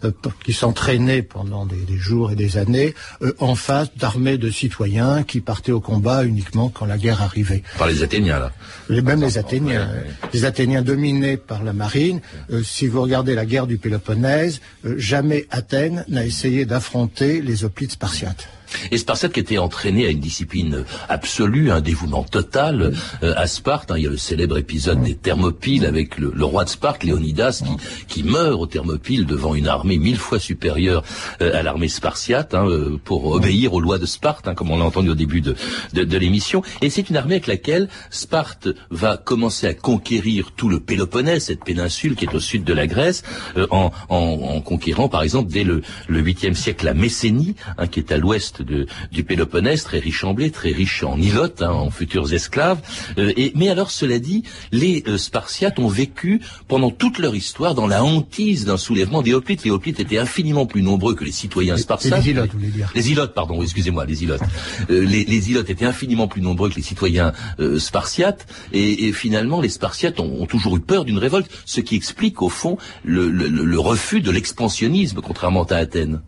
euh, 0.05 0.11
qui 0.45 0.53
s'entraînait 0.53 1.21
pendant 1.23 1.65
des, 1.65 1.75
des 1.75 1.97
jours 1.97 2.31
et 2.31 2.35
des 2.35 2.57
années 2.57 2.95
euh, 3.21 3.33
en 3.39 3.55
face 3.55 3.89
d'armées 3.97 4.37
de 4.37 4.49
citoyens 4.49 5.23
qui 5.23 5.41
partaient 5.41 5.73
au 5.73 5.81
combat 5.81 6.23
uniquement 6.23 6.69
quand 6.69 6.85
la 6.85 6.97
guerre 6.97 7.21
arrivait. 7.21 7.63
Par 7.77 7.87
les 7.87 8.01
Athéniens, 8.01 8.39
là. 8.39 8.53
Les, 8.87 9.01
même 9.01 9.21
les 9.21 9.37
Athéniens. 9.37 9.89
Les 10.33 10.45
Athéniens 10.45 10.81
dominés 10.83 11.35
par 11.35 11.63
la 11.63 11.73
marine. 11.73 12.21
Euh, 12.51 12.63
si 12.63 12.87
vous 12.87 13.01
regardez 13.01 13.35
la 13.35 13.45
guerre 13.45 13.67
du 13.67 13.77
Péloponnèse, 13.77 14.61
jamais 14.95 15.45
Athènes 15.51 16.05
n'a 16.07 16.25
essayé 16.25 16.65
d'affronter 16.77 17.41
les 17.41 17.63
hoplites 17.63 17.93
spartiates. 17.93 18.47
Et 18.91 18.97
Spartiate 18.97 19.33
qui 19.33 19.39
était 19.39 19.57
entraîné 19.57 20.05
à 20.07 20.09
une 20.09 20.19
discipline 20.19 20.85
absolue, 21.09 21.71
un 21.71 21.81
dévouement 21.81 22.23
total 22.23 22.93
euh, 23.23 23.33
à 23.35 23.47
Sparte. 23.47 23.91
Hein. 23.91 23.95
il 23.97 24.03
y 24.03 24.07
a 24.07 24.09
le 24.09 24.17
célèbre 24.17 24.57
épisode 24.57 25.01
des 25.03 25.15
Thermopyles 25.15 25.85
avec 25.85 26.17
le, 26.17 26.31
roi 26.43 26.63
de 26.63 26.69
Sparte, 26.69 27.03
Léonidas, 27.03 27.63
qui, 28.07 28.21
qui 28.21 28.23
meurt 28.23 28.59
aux 28.59 28.67
Thermopyles 28.67 29.25
devant 29.25 29.55
une 29.55 29.67
armée 29.67 29.97
mille 29.97 30.17
fois 30.17 30.39
supérieure 30.39 31.03
euh, 31.41 31.57
à 31.57 31.63
l'armée 31.63 31.87
spartiate 31.87 32.53
hein, 32.53 32.67
euh, 32.67 32.97
pour 33.03 33.27
obéir 33.27 33.73
aux 33.73 33.79
lois 33.79 33.99
de 33.99 34.05
Sparte, 34.05 34.47
hein, 34.47 34.55
comme 34.55 34.71
on 34.71 34.77
l'a 34.77 34.85
entendu 34.85 35.09
au 35.09 35.15
début 35.15 35.41
de, 35.41 35.55
de, 35.93 36.17
l'émission. 36.17 36.61
Et 36.81 36.89
c'est 36.89 37.09
une 37.09 37.17
armée 37.17 37.35
avec 37.35 37.47
laquelle 37.47 37.89
Sparte 38.09 38.69
va 38.89 39.17
commencer 39.17 39.67
à 39.67 39.73
conquérir 39.73 40.51
tout 40.55 40.69
le 40.69 40.79
Péloponnèse, 40.79 41.45
cette 41.45 41.63
péninsule 41.63 42.15
qui 42.15 42.25
est 42.25 42.33
au 42.33 42.39
sud 42.39 42.63
de 42.63 42.73
la 42.73 42.87
Grèce, 42.87 43.23
en, 43.71 43.91
en, 44.09 44.61
conquérant 44.61 45.09
par 45.09 45.21
exemple 45.21 45.51
dès 45.51 45.63
le, 45.63 45.81
le 46.07 46.21
8e 46.21 46.53
siècle 46.53 46.85
la 46.85 46.93
Messénie, 46.93 47.55
qui 47.91 47.99
est 47.99 48.11
à 48.11 48.17
l'ouest 48.17 48.56
du 48.61 49.23
Péloponnèse, 49.23 49.83
très 49.83 49.99
riche 49.99 50.23
en 50.23 50.33
blé, 50.33 50.51
très 50.51 50.71
riche 50.71 51.03
en 51.03 51.19
ilotes, 51.19 51.61
hein, 51.61 51.71
en 51.71 51.89
futurs 51.89 52.33
esclaves. 52.33 52.79
Euh, 53.17 53.33
et, 53.37 53.51
mais 53.55 53.69
alors, 53.69 53.91
cela 53.91 54.19
dit, 54.19 54.43
les 54.71 55.03
euh, 55.07 55.17
Spartiates 55.17 55.79
ont 55.79 55.87
vécu 55.87 56.41
pendant 56.67 56.91
toute 56.91 57.19
leur 57.19 57.35
histoire 57.35 57.75
dans 57.75 57.87
la 57.87 58.03
hantise 58.03 58.65
d'un 58.65 58.77
soulèvement 58.77 59.21
des 59.21 59.33
hoplites. 59.33 59.63
Les 59.63 59.71
hoplites 59.71 59.99
étaient 59.99 60.17
infiniment 60.17 60.65
plus 60.65 60.81
nombreux 60.81 61.15
que 61.15 61.23
les 61.23 61.31
citoyens 61.31 61.77
spartiates. 61.77 62.23
les 62.23 62.31
ilotes, 62.31 62.51
vous 62.51 62.59
voulez 62.59 62.71
dire 62.71 62.91
Les 62.95 63.11
ilotes, 63.11 63.33
pardon, 63.33 63.61
excusez-moi, 63.61 64.05
les 64.05 64.23
ilotes. 64.23 64.41
Euh, 64.89 65.05
les, 65.05 65.23
les, 65.23 65.49
ilotes 65.49 65.69
étaient 65.69 65.85
infiniment 65.85 66.27
plus 66.27 66.41
nombreux 66.41 66.69
que 66.69 66.75
les 66.75 66.81
citoyens 66.81 67.33
spartiates. 67.77 68.47
Et, 68.73 69.11
finalement, 69.11 69.61
les 69.61 69.69
Spartiates 69.69 70.19
ont, 70.19 70.45
toujours 70.45 70.77
eu 70.77 70.79
peur 70.79 71.05
d'une 71.05 71.17
révolte, 71.17 71.49
ce 71.65 71.81
qui 71.81 71.95
explique 71.95 72.41
au 72.41 72.49
fond 72.49 72.77
le, 73.03 73.29
le 73.29 73.79
refus 73.79 74.21
de 74.21 74.31
l'expansionnisme, 74.31 75.21
contrairement 75.21 75.63
à 75.63 75.75
Athènes. 75.75 76.21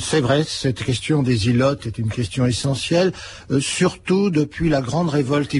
C'est 0.00 0.20
vrai, 0.20 0.44
cette 0.46 0.82
question 0.82 1.22
des 1.22 1.48
ilotes 1.48 1.53
est 1.62 1.98
une 1.98 2.08
question 2.08 2.46
essentielle, 2.46 3.12
euh, 3.50 3.60
surtout 3.60 4.30
depuis 4.30 4.68
la 4.68 4.80
grande 4.80 5.08
révolte 5.08 5.54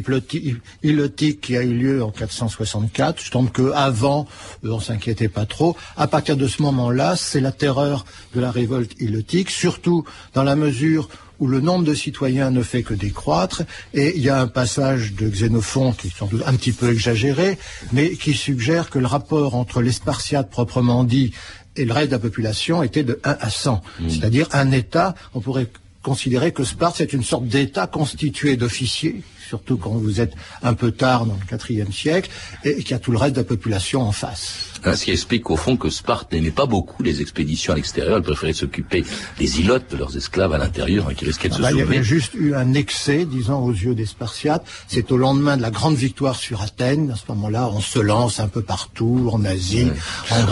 ilotique 0.83 1.40
qui 1.40 1.57
a 1.57 1.62
eu 1.62 1.74
lieu 1.74 2.02
en 2.02 2.11
464. 2.11 3.22
Je 3.22 3.30
tombe 3.30 3.50
que 3.50 3.72
avant, 3.72 4.26
euh, 4.64 4.70
on 4.70 4.80
s'inquiétait 4.80 5.28
pas 5.28 5.46
trop. 5.46 5.76
À 5.96 6.07
partir 6.07 6.37
de 6.37 6.46
ce 6.46 6.62
moment-là, 6.62 7.16
c'est 7.16 7.40
la 7.40 7.52
terreur 7.52 8.04
de 8.35 8.40
la 8.40 8.50
révolte 8.50 8.92
ilotique, 9.00 9.50
surtout 9.50 10.04
dans 10.35 10.44
la 10.44 10.57
mesure 10.57 11.09
où 11.40 11.48
le 11.48 11.61
nombre 11.61 11.85
de 11.85 11.94
citoyens 11.94 12.50
ne 12.50 12.62
fait 12.62 12.83
que 12.83 12.94
décroître, 12.94 13.62
et 13.92 14.16
il 14.16 14.22
y 14.22 14.28
a 14.28 14.40
un 14.40 14.46
passage 14.46 15.14
de 15.14 15.28
Xénophon 15.28 15.92
qui 15.92 16.07
est 16.07 16.16
sans 16.16 16.26
doute 16.26 16.42
un 16.46 16.54
petit 16.54 16.72
peu 16.72 16.92
exagéré, 16.92 17.59
mais 17.92 18.11
qui 18.16 18.35
suggère 18.35 18.88
que 18.88 19.00
le 19.00 19.07
rapport 19.07 19.57
entre 19.57 19.83
les 19.83 19.92
Spartiates 19.92 20.48
proprement 20.48 21.02
dit 21.02 21.33
et 21.76 21.85
le 21.85 21.92
reste 21.92 22.09
de 22.09 22.12
la 22.12 22.20
population 22.20 22.83
était 22.83 23.02
de 23.02 23.20
1 23.24 23.37
à 23.40 23.50
100. 23.50 23.74
Mmh. 23.74 24.09
C'est-à-dire 24.09 24.48
un 24.52 24.70
État, 24.70 25.14
on 25.35 25.40
pourrait 25.40 25.68
considérer 26.04 26.52
que 26.52 26.62
Sparte, 26.62 26.96
c'est 26.98 27.12
une 27.12 27.24
sorte 27.24 27.46
d'État 27.46 27.88
constitué 27.88 28.56
d'officiers, 28.56 29.22
surtout 29.48 29.76
quand 29.78 29.90
vous 29.90 30.20
êtes 30.20 30.34
un 30.62 30.74
peu 30.74 30.92
tard 30.92 31.26
dans 31.26 31.34
le 31.34 31.70
IVe 31.70 31.90
siècle, 31.90 32.30
et 32.62 32.76
qu'il 32.76 32.92
y 32.92 32.94
a 32.94 33.00
tout 33.00 33.10
le 33.10 33.18
reste 33.18 33.34
de 33.34 33.40
la 33.40 33.44
population 33.44 34.02
en 34.02 34.12
face. 34.12 34.73
Ce 34.85 35.05
qui 35.05 35.11
explique 35.11 35.51
au 35.51 35.57
fond 35.57 35.77
que 35.77 35.90
Sparte 35.90 36.33
n'aimait 36.33 36.51
pas 36.51 36.66
beaucoup 36.66 37.03
les 37.03 37.20
expéditions 37.20 37.73
à 37.73 37.77
l'extérieur. 37.77 38.16
Elle 38.16 38.23
préférait 38.23 38.53
s'occuper 38.53 39.05
des 39.38 39.61
ilotes 39.61 39.90
de 39.90 39.97
leurs 39.97 40.16
esclaves 40.16 40.53
à 40.53 40.59
l'intérieur 40.59 41.09
hein, 41.09 41.14
qui 41.14 41.25
risquaient 41.25 41.49
de 41.49 41.55
se 41.55 41.61
ah 41.61 41.62
bah, 41.62 41.70
sauver. 41.70 41.85
Il 41.88 41.94
y 41.97 41.99
a 41.99 42.03
juste 42.03 42.35
eu 42.35 42.55
un 42.55 42.75
excès, 42.75 43.25
disons, 43.25 43.64
aux 43.64 43.73
yeux 43.73 43.94
des 43.94 44.07
Spartiates. 44.07 44.66
C'est 44.88 45.11
au 45.11 45.16
lendemain 45.16 45.57
de 45.57 45.62
la 45.62 45.70
grande 45.70 45.97
victoire 45.97 46.37
sur 46.37 46.62
Athènes. 46.62 47.11
À 47.11 47.16
ce 47.16 47.25
moment-là, 47.29 47.70
on 47.73 47.81
se 47.81 47.99
lance 47.99 48.40
un 48.40 48.49
peu 48.49 48.62
partout, 48.62 49.31
en 49.33 49.44
Asie. 49.44 49.88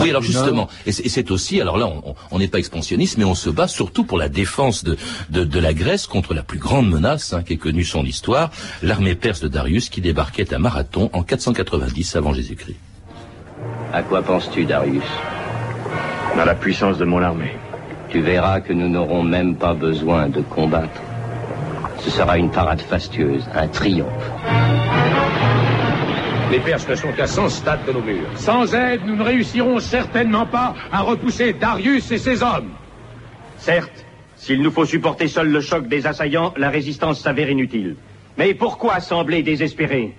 oui, 0.01 0.09
alors 0.09 0.23
justement, 0.23 0.69
et 0.85 0.91
c'est 0.91 1.31
aussi, 1.31 1.61
alors 1.61 1.77
là, 1.77 1.91
on 2.31 2.39
n'est 2.39 2.47
pas 2.47 2.59
expansionniste, 2.59 3.17
mais 3.17 3.25
on 3.25 3.35
se 3.35 3.49
bat 3.49 3.67
surtout 3.67 4.03
pour 4.03 4.17
la 4.17 4.29
défense 4.29 4.83
de, 4.83 4.97
de, 5.29 5.59
la 5.59 5.73
Grèce 5.73 6.07
contre 6.07 6.33
la 6.33 6.43
plus 6.43 6.59
grande 6.59 6.89
menace 6.89 7.33
hein, 7.33 7.43
qui 7.43 7.53
est 7.53 7.57
connue 7.57 7.83
son 7.83 8.03
histoire, 8.03 8.51
l'armée 8.81 9.15
perse 9.15 9.39
de 9.39 9.47
Darius 9.47 9.89
qui 9.89 10.01
débarquait 10.01 10.53
à 10.53 10.59
Marathon 10.59 11.09
en 11.13 11.23
490 11.23 12.15
avant 12.15 12.33
Jésus-Christ. 12.33 12.77
À 13.93 14.01
quoi 14.01 14.23
penses-tu, 14.23 14.65
Darius 14.65 15.03
À 16.35 16.45
la 16.45 16.55
puissance 16.55 16.97
de 16.97 17.05
mon 17.05 17.21
armée. 17.21 17.55
Tu 18.09 18.21
verras 18.21 18.59
que 18.59 18.73
nous 18.73 18.89
n'aurons 18.89 19.21
même 19.21 19.55
pas 19.55 19.75
besoin 19.75 20.29
de 20.29 20.41
combattre. 20.41 20.99
Ce 21.99 22.09
sera 22.09 22.39
une 22.39 22.49
parade 22.49 22.81
fastueuse, 22.81 23.47
un 23.53 23.67
triomphe. 23.67 24.31
Les 26.51 26.59
Perses 26.59 26.87
ne 26.87 26.95
sont 26.95 27.11
qu'à 27.11 27.27
100 27.27 27.49
stades 27.49 27.85
de 27.85 27.91
nos 27.91 28.01
murs. 28.01 28.29
Sans 28.35 28.73
aide, 28.73 29.01
nous 29.05 29.15
ne 29.15 29.23
réussirons 29.23 29.79
certainement 29.79 30.47
pas 30.47 30.73
à 30.91 31.01
repousser 31.01 31.53
Darius 31.53 32.11
et 32.11 32.17
ses 32.17 32.41
hommes. 32.41 32.71
Certes, 33.57 34.05
s'il 34.35 34.63
nous 34.63 34.71
faut 34.71 34.85
supporter 34.85 35.27
seul 35.27 35.49
le 35.49 35.61
choc 35.61 35.87
des 35.87 36.07
assaillants, 36.07 36.51
la 36.57 36.71
résistance 36.71 37.19
s'avère 37.21 37.49
inutile. 37.49 37.95
Mais 38.39 38.55
pourquoi 38.55 38.99
sembler 38.99 39.43
désespéré? 39.43 40.15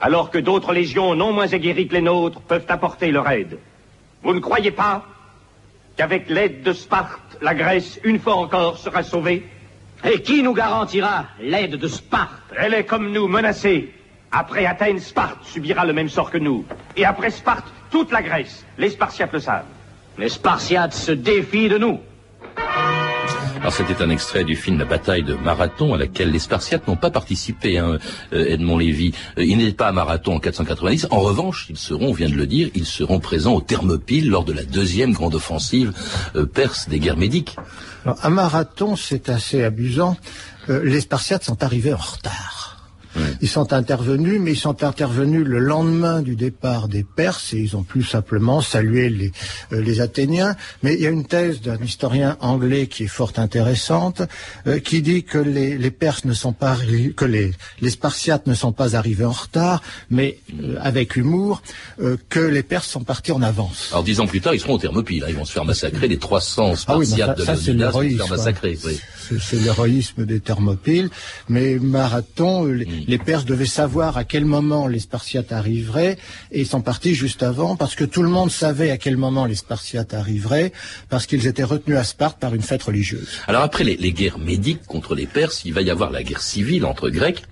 Alors 0.00 0.30
que 0.30 0.38
d'autres 0.38 0.72
légions 0.72 1.14
non 1.14 1.32
moins 1.32 1.52
aguerries 1.52 1.88
que 1.88 1.94
les 1.94 2.02
nôtres 2.02 2.40
peuvent 2.40 2.66
apporter 2.68 3.10
leur 3.10 3.28
aide. 3.28 3.58
Vous 4.22 4.34
ne 4.34 4.40
croyez 4.40 4.70
pas 4.70 5.04
qu'avec 5.96 6.28
l'aide 6.28 6.62
de 6.62 6.72
Sparte, 6.72 7.38
la 7.40 7.54
Grèce, 7.54 8.00
une 8.04 8.18
fois 8.18 8.34
encore, 8.36 8.78
sera 8.78 9.02
sauvée? 9.02 9.46
Et 10.04 10.20
qui 10.20 10.42
nous 10.42 10.52
garantira 10.52 11.26
l'aide 11.40 11.76
de 11.76 11.88
Sparte? 11.88 12.52
Elle 12.58 12.74
est 12.74 12.84
comme 12.84 13.12
nous, 13.12 13.28
menacée. 13.28 13.92
Après 14.30 14.66
Athènes, 14.66 14.98
Sparte 14.98 15.44
subira 15.44 15.86
le 15.86 15.92
même 15.92 16.08
sort 16.08 16.30
que 16.30 16.38
nous. 16.38 16.64
Et 16.96 17.04
après 17.04 17.30
Sparte, 17.30 17.72
toute 17.90 18.12
la 18.12 18.22
Grèce. 18.22 18.66
Les 18.76 18.90
Spartiates 18.90 19.32
le 19.32 19.40
savent. 19.40 19.64
Les 20.18 20.28
Spartiates 20.28 20.92
se 20.92 21.12
défient 21.12 21.68
de 21.68 21.78
nous. 21.78 22.00
Alors 23.66 23.74
c'était 23.74 24.00
un 24.00 24.10
extrait 24.10 24.44
du 24.44 24.54
film 24.54 24.78
La 24.78 24.84
bataille 24.84 25.24
de 25.24 25.34
Marathon 25.34 25.92
à 25.92 25.98
laquelle 25.98 26.30
les 26.30 26.38
Spartiates 26.38 26.86
n'ont 26.86 26.94
pas 26.94 27.10
participé, 27.10 27.78
hein, 27.78 27.98
euh, 28.32 28.46
Edmond 28.46 28.78
Lévy. 28.78 29.12
Euh, 29.38 29.44
ils 29.44 29.58
n'étaient 29.58 29.72
pas 29.72 29.88
à 29.88 29.92
Marathon 29.92 30.36
en 30.36 30.38
490. 30.38 31.08
En 31.10 31.18
revanche, 31.18 31.66
ils 31.68 31.76
seront, 31.76 32.10
on 32.10 32.12
vient 32.12 32.28
de 32.28 32.36
le 32.36 32.46
dire, 32.46 32.70
ils 32.76 32.86
seront 32.86 33.18
présents 33.18 33.54
au 33.54 33.60
Thermopyle 33.60 34.30
lors 34.30 34.44
de 34.44 34.52
la 34.52 34.62
deuxième 34.62 35.12
grande 35.12 35.34
offensive 35.34 35.92
euh, 36.36 36.46
perse 36.46 36.88
des 36.88 37.00
guerres 37.00 37.16
médiques. 37.16 37.56
Alors, 38.04 38.18
à 38.22 38.30
Marathon, 38.30 38.94
c'est 38.94 39.30
assez 39.30 39.64
abusant. 39.64 40.16
les 40.68 41.00
Spartiates 41.00 41.42
sont 41.42 41.64
arrivés 41.64 41.92
en 41.92 41.96
retard. 41.96 42.75
Ils 43.40 43.48
sont 43.48 43.72
intervenus, 43.72 44.40
mais 44.40 44.52
ils 44.52 44.58
sont 44.58 44.84
intervenus 44.84 45.44
le 45.44 45.58
lendemain 45.58 46.22
du 46.22 46.36
départ 46.36 46.88
des 46.88 47.04
Perses 47.04 47.52
et 47.54 47.58
ils 47.58 47.76
ont 47.76 47.82
plus 47.82 48.02
simplement 48.02 48.60
salué 48.60 49.08
les, 49.08 49.32
euh, 49.72 49.80
les 49.80 50.00
Athéniens. 50.00 50.56
Mais 50.82 50.94
il 50.94 51.00
y 51.00 51.06
a 51.06 51.10
une 51.10 51.26
thèse 51.26 51.60
d'un 51.60 51.78
historien 51.78 52.36
anglais 52.40 52.86
qui 52.86 53.04
est 53.04 53.08
fort 53.08 53.32
intéressante, 53.36 54.22
euh, 54.66 54.78
qui 54.78 55.02
dit 55.02 55.24
que 55.24 55.38
les, 55.38 55.78
les, 55.78 55.90
Perses 55.90 56.24
ne 56.24 56.32
sont 56.32 56.52
pas 56.52 56.76
que 57.16 57.24
les, 57.24 57.52
les 57.80 57.90
Spartiates 57.90 58.46
ne 58.46 58.54
sont 58.54 58.72
pas 58.72 58.96
arrivés 58.96 59.24
en 59.24 59.32
retard, 59.32 59.82
mais 60.10 60.38
euh, 60.60 60.76
avec 60.80 61.16
humour, 61.16 61.62
que 62.28 62.40
les 62.40 62.62
Perses 62.62 62.88
sont 62.88 63.04
partis 63.04 63.32
en 63.32 63.42
avance. 63.42 63.88
Alors 63.92 64.04
dix 64.04 64.20
ans 64.20 64.26
plus 64.26 64.40
tard, 64.40 64.54
ils 64.54 64.60
seront 64.60 64.74
au 64.74 64.78
Thermopyle. 64.78 65.24
Hein. 65.24 65.28
ils 65.30 65.36
vont 65.36 65.44
se 65.44 65.52
faire 65.52 65.64
massacrer. 65.64 66.08
Les 66.08 66.18
300 66.18 66.76
Spartiates 66.76 66.86
ah 66.88 66.98
oui, 66.98 67.06
ça, 67.06 67.26
de 67.72 67.84
vont 67.84 68.02
se 68.02 68.16
faire 68.16 68.28
massacrer. 68.28 68.78
C'est 69.40 69.60
l'héroïsme 69.60 70.24
des 70.24 70.40
Thermopyles. 70.40 71.10
Mais 71.48 71.76
Marathon, 71.76 72.64
hmm. 72.64 73.05
Les, 73.06 73.18
Perses 73.18 73.44
devaient 73.44 73.66
savoir 73.66 74.16
à 74.16 74.24
quel 74.24 74.44
moment 74.44 74.86
les 74.86 75.00
Spartiates 75.00 75.52
arriveraient, 75.52 76.18
et 76.52 76.60
ils 76.60 76.66
sont 76.66 76.80
partis 76.80 77.14
juste 77.14 77.42
avant, 77.42 77.76
parce 77.76 77.94
que 77.94 78.04
tout 78.04 78.22
le 78.22 78.28
monde 78.28 78.50
savait 78.50 78.90
à 78.90 78.98
quel 78.98 79.16
moment 79.16 79.44
les 79.44 79.54
Spartiates 79.54 80.14
arriveraient, 80.14 80.72
parce 81.08 81.26
qu'ils 81.26 81.46
étaient 81.46 81.64
retenus 81.64 81.96
à 81.96 82.04
Sparte 82.04 82.38
par 82.38 82.54
une 82.54 82.62
fête 82.62 82.82
religieuse. 82.82 83.28
Alors 83.46 83.62
après 83.62 83.84
les, 83.84 84.12
guerres 84.12 84.38
médiques 84.38 84.84
contre 84.86 85.14
les 85.14 85.26
Perses, 85.26 85.62
il 85.64 85.72
va 85.72 85.82
y 85.82 85.90
avoir 85.90 86.10
la 86.10 86.22
guerre 86.22 86.42
civile 86.42 86.84
entre 86.84 87.10
Grecs. 87.10 87.42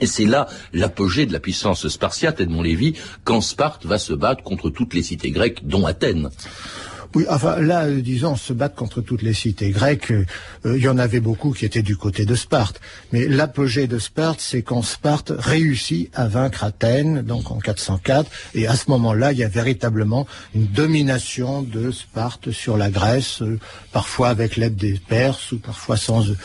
Et 0.00 0.06
c'est 0.06 0.24
là 0.24 0.48
l'apogée 0.72 1.24
de 1.26 1.32
la 1.32 1.40
puissance 1.40 1.86
spartiate, 1.88 2.40
Edmond 2.40 2.62
Lévy, 2.62 2.94
quand 3.22 3.40
Sparte 3.40 3.86
va 3.86 3.98
se 3.98 4.12
battre 4.12 4.42
contre 4.42 4.70
toutes 4.70 4.94
les 4.94 5.02
cités 5.02 5.30
grecques, 5.30 5.66
dont 5.66 5.86
Athènes. 5.86 6.30
Oui, 7.14 7.26
enfin 7.28 7.60
là, 7.60 7.84
euh, 7.84 8.00
disons, 8.00 8.34
se 8.34 8.52
battre 8.52 8.74
contre 8.74 9.00
toutes 9.00 9.22
les 9.22 9.34
cités 9.34 9.70
grecques, 9.70 10.10
euh, 10.10 10.26
euh, 10.66 10.76
il 10.76 10.82
y 10.82 10.88
en 10.88 10.98
avait 10.98 11.20
beaucoup 11.20 11.52
qui 11.52 11.64
étaient 11.64 11.82
du 11.82 11.96
côté 11.96 12.26
de 12.26 12.34
Sparte. 12.34 12.80
Mais 13.12 13.28
l'apogée 13.28 13.86
de 13.86 14.00
Sparte, 14.00 14.40
c'est 14.40 14.62
quand 14.62 14.82
Sparte 14.82 15.32
réussit 15.36 16.10
à 16.14 16.26
vaincre 16.26 16.64
Athènes, 16.64 17.22
donc 17.22 17.52
en 17.52 17.58
404, 17.58 18.28
et 18.54 18.66
à 18.66 18.74
ce 18.74 18.90
moment-là, 18.90 19.30
il 19.30 19.38
y 19.38 19.44
a 19.44 19.48
véritablement 19.48 20.26
une 20.56 20.66
domination 20.66 21.62
de 21.62 21.92
Sparte 21.92 22.50
sur 22.50 22.76
la 22.76 22.90
Grèce, 22.90 23.42
parfois 23.92 24.28
avec 24.28 24.56
l'aide 24.56 24.76
des 24.76 24.94
Perses 24.94 25.52
ou 25.52 25.58
parfois 25.58 25.96
sans 25.96 26.28
eux. 26.28 26.36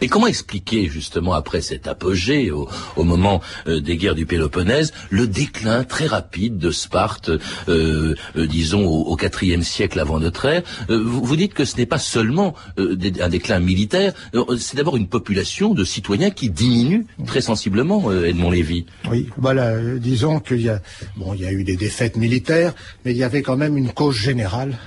Mais 0.00 0.08
comment 0.08 0.26
expliquer 0.26 0.88
justement 0.88 1.32
après 1.32 1.60
cet 1.60 1.86
apogée 1.86 2.50
au, 2.50 2.68
moment 3.04 3.40
euh, 3.66 3.80
des 3.80 3.96
guerres 3.96 4.14
du 4.14 4.26
Péloponnèse 4.26 4.92
le 5.10 5.26
déclin 5.26 5.84
très 5.84 6.06
rapide 6.06 6.58
de 6.58 6.70
Sparte, 6.70 7.30
euh, 7.68 8.14
euh, 8.36 8.46
disons 8.46 8.86
au, 8.86 9.16
IVe 9.42 9.62
siècle 9.62 10.00
avant 10.00 10.20
notre 10.20 10.46
ère? 10.46 10.62
Vous, 10.88 11.36
dites 11.36 11.54
que 11.54 11.64
ce 11.64 11.76
n'est 11.76 11.86
pas 11.86 11.98
seulement 11.98 12.54
un 12.76 13.28
déclin 13.28 13.60
militaire, 13.60 14.12
c'est 14.58 14.76
d'abord 14.76 14.96
une 14.96 15.08
population 15.08 15.74
de 15.74 15.84
citoyens 15.84 16.30
qui 16.30 16.50
diminue 16.50 17.06
très 17.26 17.40
sensiblement, 17.40 18.12
Edmond 18.12 18.50
Lévy. 18.50 18.86
Oui, 19.10 19.28
voilà, 19.36 19.78
disons 19.98 20.40
qu'il 20.40 20.62
y 20.62 20.68
a 20.68 20.80
bon, 21.16 21.34
il 21.34 21.40
y 21.42 21.46
a 21.46 21.52
eu 21.52 21.64
des 21.64 21.76
défaites 21.76 22.16
militaires, 22.16 22.74
mais 23.04 23.12
il 23.12 23.16
y 23.16 23.24
avait 23.24 23.42
quand 23.42 23.56
même 23.56 23.76
une 23.76 23.92
cause 23.92 24.16
générale 24.16 24.78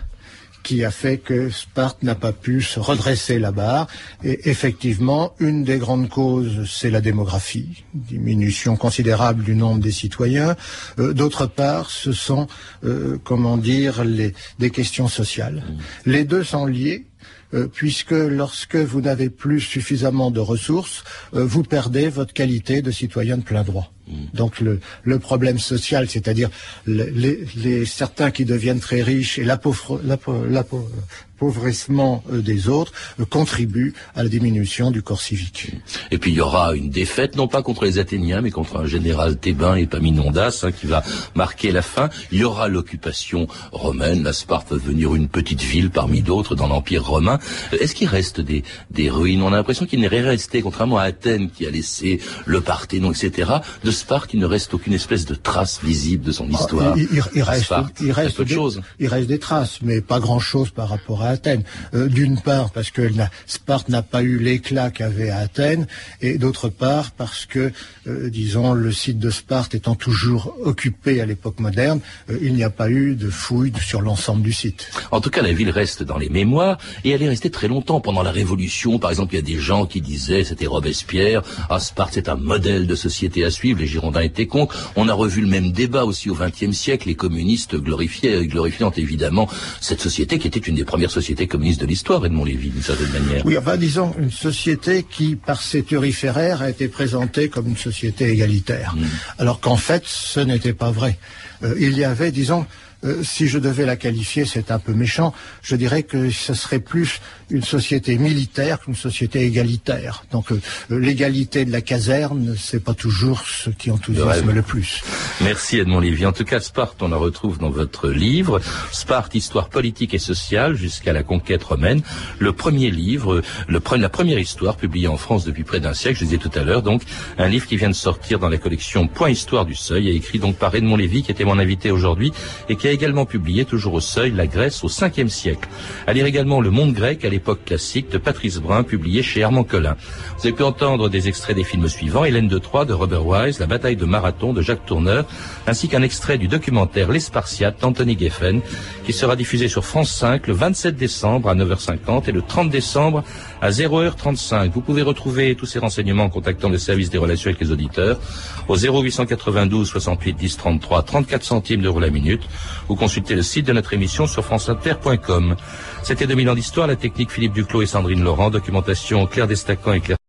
qui 0.71 0.85
a 0.85 0.91
fait 0.91 1.17
que 1.17 1.49
Sparte 1.49 2.01
n'a 2.01 2.15
pas 2.15 2.31
pu 2.31 2.61
se 2.61 2.79
redresser 2.79 3.39
la 3.39 3.51
barre. 3.51 3.87
Et 4.23 4.49
effectivement, 4.49 5.33
une 5.41 5.65
des 5.65 5.79
grandes 5.79 6.07
causes, 6.07 6.65
c'est 6.65 6.89
la 6.89 7.01
démographie, 7.01 7.83
diminution 7.93 8.77
considérable 8.77 9.43
du 9.43 9.53
nombre 9.53 9.81
des 9.81 9.91
citoyens. 9.91 10.55
Euh, 10.97 11.11
d'autre 11.11 11.45
part, 11.45 11.89
ce 11.89 12.13
sont, 12.13 12.47
euh, 12.85 13.17
comment 13.21 13.57
dire, 13.57 14.05
les, 14.05 14.33
des 14.59 14.69
questions 14.69 15.09
sociales. 15.09 15.61
Mmh. 15.61 16.09
Les 16.09 16.23
deux 16.23 16.45
sont 16.45 16.65
liés 16.65 17.05
euh, 17.53 17.67
puisque 17.67 18.11
lorsque 18.11 18.77
vous 18.77 19.01
n'avez 19.01 19.29
plus 19.29 19.59
suffisamment 19.59 20.31
de 20.31 20.39
ressources, 20.39 21.03
euh, 21.33 21.43
vous 21.43 21.63
perdez 21.63 22.07
votre 22.07 22.33
qualité 22.33 22.81
de 22.81 22.91
citoyen 22.91 23.37
de 23.37 23.43
plein 23.43 23.63
droit. 23.63 23.91
Mm. 24.07 24.13
Donc 24.33 24.59
le, 24.59 24.79
le, 25.03 25.19
problème 25.19 25.59
social, 25.59 26.09
c'est-à-dire 26.09 26.49
les, 26.87 27.45
les, 27.55 27.85
certains 27.85 28.31
qui 28.31 28.45
deviennent 28.45 28.79
très 28.79 29.01
riches 29.01 29.37
et 29.37 29.43
l'appauvrissement 29.43 32.23
euh, 32.31 32.41
des 32.41 32.67
autres 32.67 32.93
euh, 33.19 33.25
contribue 33.25 33.93
à 34.15 34.23
la 34.23 34.29
diminution 34.29 34.89
du 34.91 35.03
corps 35.03 35.21
civique. 35.21 35.71
Et 36.09 36.17
puis 36.17 36.31
il 36.31 36.37
y 36.37 36.41
aura 36.41 36.73
une 36.75 36.89
défaite, 36.89 37.35
non 37.35 37.47
pas 37.47 37.61
contre 37.61 37.85
les 37.85 37.99
Athéniens, 37.99 38.41
mais 38.41 38.49
contre 38.51 38.77
un 38.77 38.87
général 38.87 39.37
thébain 39.37 39.75
et 39.75 39.85
Paminondas, 39.85 40.61
hein, 40.63 40.71
qui 40.71 40.87
va 40.87 41.03
marquer 41.35 41.71
la 41.71 41.83
fin. 41.83 42.09
Il 42.31 42.39
y 42.39 42.43
aura 42.43 42.67
l'occupation 42.67 43.47
romaine. 43.71 44.23
La 44.23 44.33
Sparte 44.33 44.71
va 44.71 44.77
devenir 44.77 45.13
une 45.15 45.27
petite 45.27 45.61
ville 45.61 45.91
parmi 45.91 46.21
d'autres 46.21 46.55
dans 46.55 46.67
l'Empire 46.67 47.05
romain. 47.05 47.39
Euh, 47.73 47.77
est-ce 47.79 47.95
qu'il 47.95 48.07
reste 48.07 48.41
des, 48.41 48.63
des 48.89 49.09
ruines? 49.09 49.43
On 49.43 49.53
a 49.53 49.57
l'impression 49.57 49.85
qu'il 49.85 49.99
n'est 49.99 50.07
resté, 50.07 50.61
contrairement 50.61 50.97
à 50.97 51.03
Athènes 51.03 51.49
qui 51.49 51.65
a 51.65 51.69
laissé 51.69 52.19
le 52.45 52.61
Parthénon, 52.61 53.11
etc., 53.11 53.51
de 53.83 53.90
Sparte, 53.91 54.33
il 54.33 54.39
ne 54.39 54.45
reste 54.45 54.73
aucune 54.73 54.93
espèce 54.93 55.25
de 55.25 55.35
trace 55.35 55.81
visible 55.83 56.23
de 56.23 56.31
son 56.31 56.47
ah, 56.51 56.59
histoire. 56.59 56.97
il, 56.97 57.43
reste, 57.43 57.73
il 58.01 58.11
reste 58.11 58.41
des, 58.41 58.53
choses. 58.53 58.81
Il 58.99 59.07
reste 59.07 59.27
des 59.27 59.39
traces, 59.39 59.79
mais 59.81 60.01
pas 60.01 60.19
grand-chose 60.19 60.69
par 60.69 60.89
rapport 60.89 61.23
à 61.23 61.29
Athènes. 61.29 61.63
Euh, 61.93 62.07
d'une 62.07 62.39
part, 62.39 62.71
parce 62.71 62.91
que 62.91 63.09
Sparte 63.47 63.89
n'a 63.89 64.01
pas 64.01 64.21
eu 64.23 64.37
l'éclat 64.37 64.91
qu'avait 64.91 65.29
Athènes, 65.29 65.87
et 66.21 66.37
d'autre 66.37 66.69
part, 66.69 67.11
parce 67.11 67.45
que, 67.45 67.71
euh, 68.07 68.29
disons, 68.29 68.73
le 68.73 68.91
site 68.91 69.19
de 69.19 69.29
Sparte 69.29 69.75
étant 69.75 69.95
toujours 69.95 70.55
occupé 70.63 71.21
à 71.21 71.25
l'époque 71.25 71.59
moderne, 71.59 71.99
euh, 72.29 72.37
il 72.41 72.53
n'y 72.53 72.63
a 72.63 72.69
pas 72.69 72.89
eu 72.89 73.15
de 73.15 73.29
fouilles 73.29 73.73
sur 73.83 74.01
l'ensemble 74.01 74.43
du 74.43 74.53
site. 74.53 74.91
En 75.11 75.21
tout 75.21 75.29
cas, 75.29 75.41
la 75.41 75.53
ville 75.53 75.69
reste 75.69 76.03
dans 76.03 76.17
les 76.17 76.29
mémoires, 76.29 76.77
et 77.03 77.11
elle 77.11 77.23
est 77.23 77.29
restée 77.29 77.49
très 77.49 77.67
longtemps. 77.67 77.99
Pendant 78.01 78.23
la 78.23 78.31
Révolution, 78.31 78.99
par 78.99 79.09
exemple, 79.09 79.33
il 79.33 79.37
y 79.37 79.39
a 79.39 79.43
des 79.43 79.59
gens 79.59 79.85
qui 79.85 80.01
disaient, 80.01 80.43
c'était 80.43 80.67
Robespierre, 80.67 81.41
ah, 81.69 81.79
Sparte 81.79 82.11
c'est 82.13 82.29
un 82.29 82.35
modèle 82.35 82.87
de 82.87 82.95
société 82.95 83.43
à 83.43 83.51
suivre, 83.51 83.80
les 83.81 83.87
Girondins 83.87 84.21
étaient 84.21 84.47
contre. 84.47 84.91
On 84.95 85.09
a 85.09 85.13
revu 85.13 85.41
le 85.41 85.47
même 85.47 85.71
débat 85.71 86.05
aussi 86.05 86.29
au 86.29 86.35
XXe 86.35 86.71
siècle, 86.71 87.07
les 87.07 87.15
communistes 87.15 87.75
glorifiaient, 87.75 88.45
glorifiant 88.45 88.91
évidemment 88.95 89.49
cette 89.79 90.01
société 90.01 90.39
qui 90.39 90.47
était 90.47 90.59
une 90.59 90.75
des 90.75 90.85
premières 90.85 91.11
sociétés 91.11 91.47
communistes 91.47 91.81
de 91.81 91.85
l'histoire, 91.85 92.25
Edmond 92.25 92.45
Lévy, 92.45 92.69
d'une 92.69 92.81
certaine 92.81 93.11
manière. 93.11 93.45
Oui, 93.45 93.57
enfin, 93.57 93.77
disons, 93.77 94.13
une 94.19 94.31
société 94.31 95.05
qui, 95.09 95.35
par 95.35 95.61
ses 95.61 95.83
turiféraires, 95.83 96.61
a 96.61 96.69
été 96.69 96.87
présentée 96.87 97.49
comme 97.49 97.67
une 97.67 97.77
société 97.77 98.29
égalitaire. 98.29 98.95
Hmm. 98.95 99.05
Alors 99.37 99.59
qu'en 99.59 99.77
fait, 99.77 100.03
ce 100.05 100.39
n'était 100.39 100.73
pas 100.73 100.91
vrai. 100.91 101.17
Euh, 101.63 101.75
il 101.79 101.97
y 101.97 102.03
avait, 102.03 102.31
disons, 102.31 102.65
euh, 103.03 103.23
si 103.23 103.47
je 103.47 103.59
devais 103.59 103.85
la 103.85 103.95
qualifier, 103.95 104.45
c'est 104.45 104.71
un 104.71 104.79
peu 104.79 104.93
méchant, 104.93 105.33
je 105.61 105.75
dirais 105.75 106.03
que 106.03 106.29
ce 106.29 106.53
serait 106.53 106.79
plus 106.79 107.19
une 107.49 107.63
société 107.63 108.17
militaire 108.17 108.79
qu'une 108.79 108.95
société 108.95 109.43
égalitaire. 109.43 110.23
Donc 110.31 110.51
euh, 110.51 110.59
l'égalité 110.89 111.65
de 111.65 111.71
la 111.71 111.81
caserne, 111.81 112.55
c'est 112.57 112.83
pas 112.83 112.93
toujours 112.93 113.41
ce 113.41 113.69
qui 113.69 113.91
enthousiasme 113.91 114.51
le 114.51 114.61
plus. 114.61 115.01
Merci 115.41 115.79
Edmond 115.79 115.99
Lévy. 115.99 116.25
En 116.25 116.31
tout 116.31 116.45
cas, 116.45 116.59
Sparte, 116.59 117.01
on 117.01 117.09
la 117.09 117.17
retrouve 117.17 117.57
dans 117.57 117.69
votre 117.69 118.09
livre, 118.09 118.61
Sparte, 118.91 119.35
histoire 119.35 119.69
politique 119.69 120.13
et 120.13 120.19
sociale 120.19 120.75
jusqu'à 120.75 121.13
la 121.13 121.23
conquête 121.23 121.63
romaine. 121.63 122.01
Le 122.39 122.53
premier 122.53 122.91
livre, 122.91 123.41
le, 123.67 123.81
la 123.97 124.09
première 124.09 124.39
histoire 124.39 124.77
publiée 124.77 125.07
en 125.07 125.17
France 125.17 125.43
depuis 125.43 125.63
près 125.63 125.79
d'un 125.79 125.93
siècle, 125.93 126.19
je 126.19 126.25
disais 126.25 126.37
tout 126.37 126.51
à 126.55 126.63
l'heure, 126.63 126.81
donc 126.81 127.01
un 127.37 127.47
livre 127.47 127.67
qui 127.67 127.77
vient 127.77 127.89
de 127.89 127.95
sortir 127.95 128.39
dans 128.39 128.49
la 128.49 128.57
collection 128.57 129.07
Point 129.07 129.31
Histoire 129.31 129.65
du 129.65 129.75
Seuil, 129.75 130.09
et 130.09 130.15
écrit 130.15 130.39
donc 130.39 130.55
par 130.57 130.73
Edmond 130.73 130.97
Lévy, 130.97 131.23
qui 131.23 131.31
était 131.31 131.45
mon 131.45 131.59
invité 131.59 131.91
aujourd'hui, 131.91 132.31
et 132.69 132.75
qui 132.75 132.87
a 132.87 132.90
également 132.91 133.25
publié, 133.25 133.65
toujours 133.65 133.93
au 133.93 133.99
seuil, 133.99 134.31
la 134.31 134.47
Grèce 134.47 134.83
au 134.83 134.87
5e 134.87 135.29
siècle. 135.29 135.67
À 136.07 136.13
lire 136.13 136.25
également 136.25 136.61
Le 136.61 136.69
Monde 136.69 136.93
grec 136.93 137.25
à 137.25 137.29
l'époque 137.29 137.65
classique 137.65 138.09
de 138.09 138.17
Patrice 138.17 138.57
Brun, 138.57 138.83
publié 138.83 139.23
chez 139.23 139.43
Armand 139.43 139.63
Collin. 139.63 139.95
Vous 140.37 140.47
avez 140.47 140.55
pu 140.55 140.63
entendre 140.63 141.09
des 141.09 141.27
extraits 141.27 141.55
des 141.55 141.63
films 141.63 141.87
suivants, 141.87 142.23
Hélène 142.23 142.47
de 142.47 142.57
Troyes 142.57 142.85
de 142.85 142.93
Robert 142.93 143.25
Wise, 143.25 143.59
La 143.59 143.65
bataille 143.65 143.95
de 143.95 144.05
Marathon 144.05 144.53
de 144.53 144.61
Jacques 144.61 144.85
Tourneur, 144.85 145.25
ainsi 145.67 145.87
qu'un 145.87 146.01
extrait 146.01 146.37
du 146.37 146.47
documentaire 146.47 147.11
Les 147.11 147.19
Spartiates 147.19 147.81
d'Anthony 147.81 148.17
Geffen, 148.17 148.61
qui 149.05 149.13
sera 149.13 149.35
diffusé 149.35 149.67
sur 149.67 149.85
France 149.85 150.11
5 150.11 150.47
le 150.47 150.53
27 150.53 150.95
décembre 150.95 151.49
à 151.49 151.55
9h50 151.55 152.27
et 152.27 152.31
le 152.31 152.41
30 152.41 152.69
décembre 152.69 153.23
à 153.61 153.69
0h35. 153.69 154.71
Vous 154.71 154.81
pouvez 154.81 155.01
retrouver 155.01 155.55
tous 155.55 155.65
ces 155.65 155.79
renseignements 155.79 156.23
en 156.23 156.29
contactant 156.29 156.69
le 156.69 156.77
service 156.77 157.09
des 157.09 157.17
relations 157.17 157.49
avec 157.49 157.61
les 157.61 157.71
auditeurs 157.71 158.19
au 158.67 158.75
0892 158.75 159.87
68 159.87 160.33
10 160.33 160.57
33 160.57 161.03
34 161.03 161.43
centimes 161.43 161.81
d'euros 161.81 161.99
la 161.99 162.09
minute 162.09 162.43
ou 162.91 162.95
consultez 162.95 163.35
le 163.35 163.41
site 163.41 163.65
de 163.65 163.73
notre 163.73 163.93
émission 163.93 164.27
sur 164.27 164.43
franceinter.com. 164.43 165.55
C'était 166.03 166.27
2000 166.27 166.49
ans 166.49 166.55
d'histoire, 166.55 166.87
la 166.87 166.97
technique 166.97 167.31
Philippe 167.31 167.53
Duclos 167.53 167.81
et 167.81 167.85
Sandrine 167.85 168.21
Laurent, 168.21 168.49
documentation 168.49 169.25
Claire 169.27 169.47
Destacan 169.47 169.93
et 169.93 170.01
Claire 170.01 170.20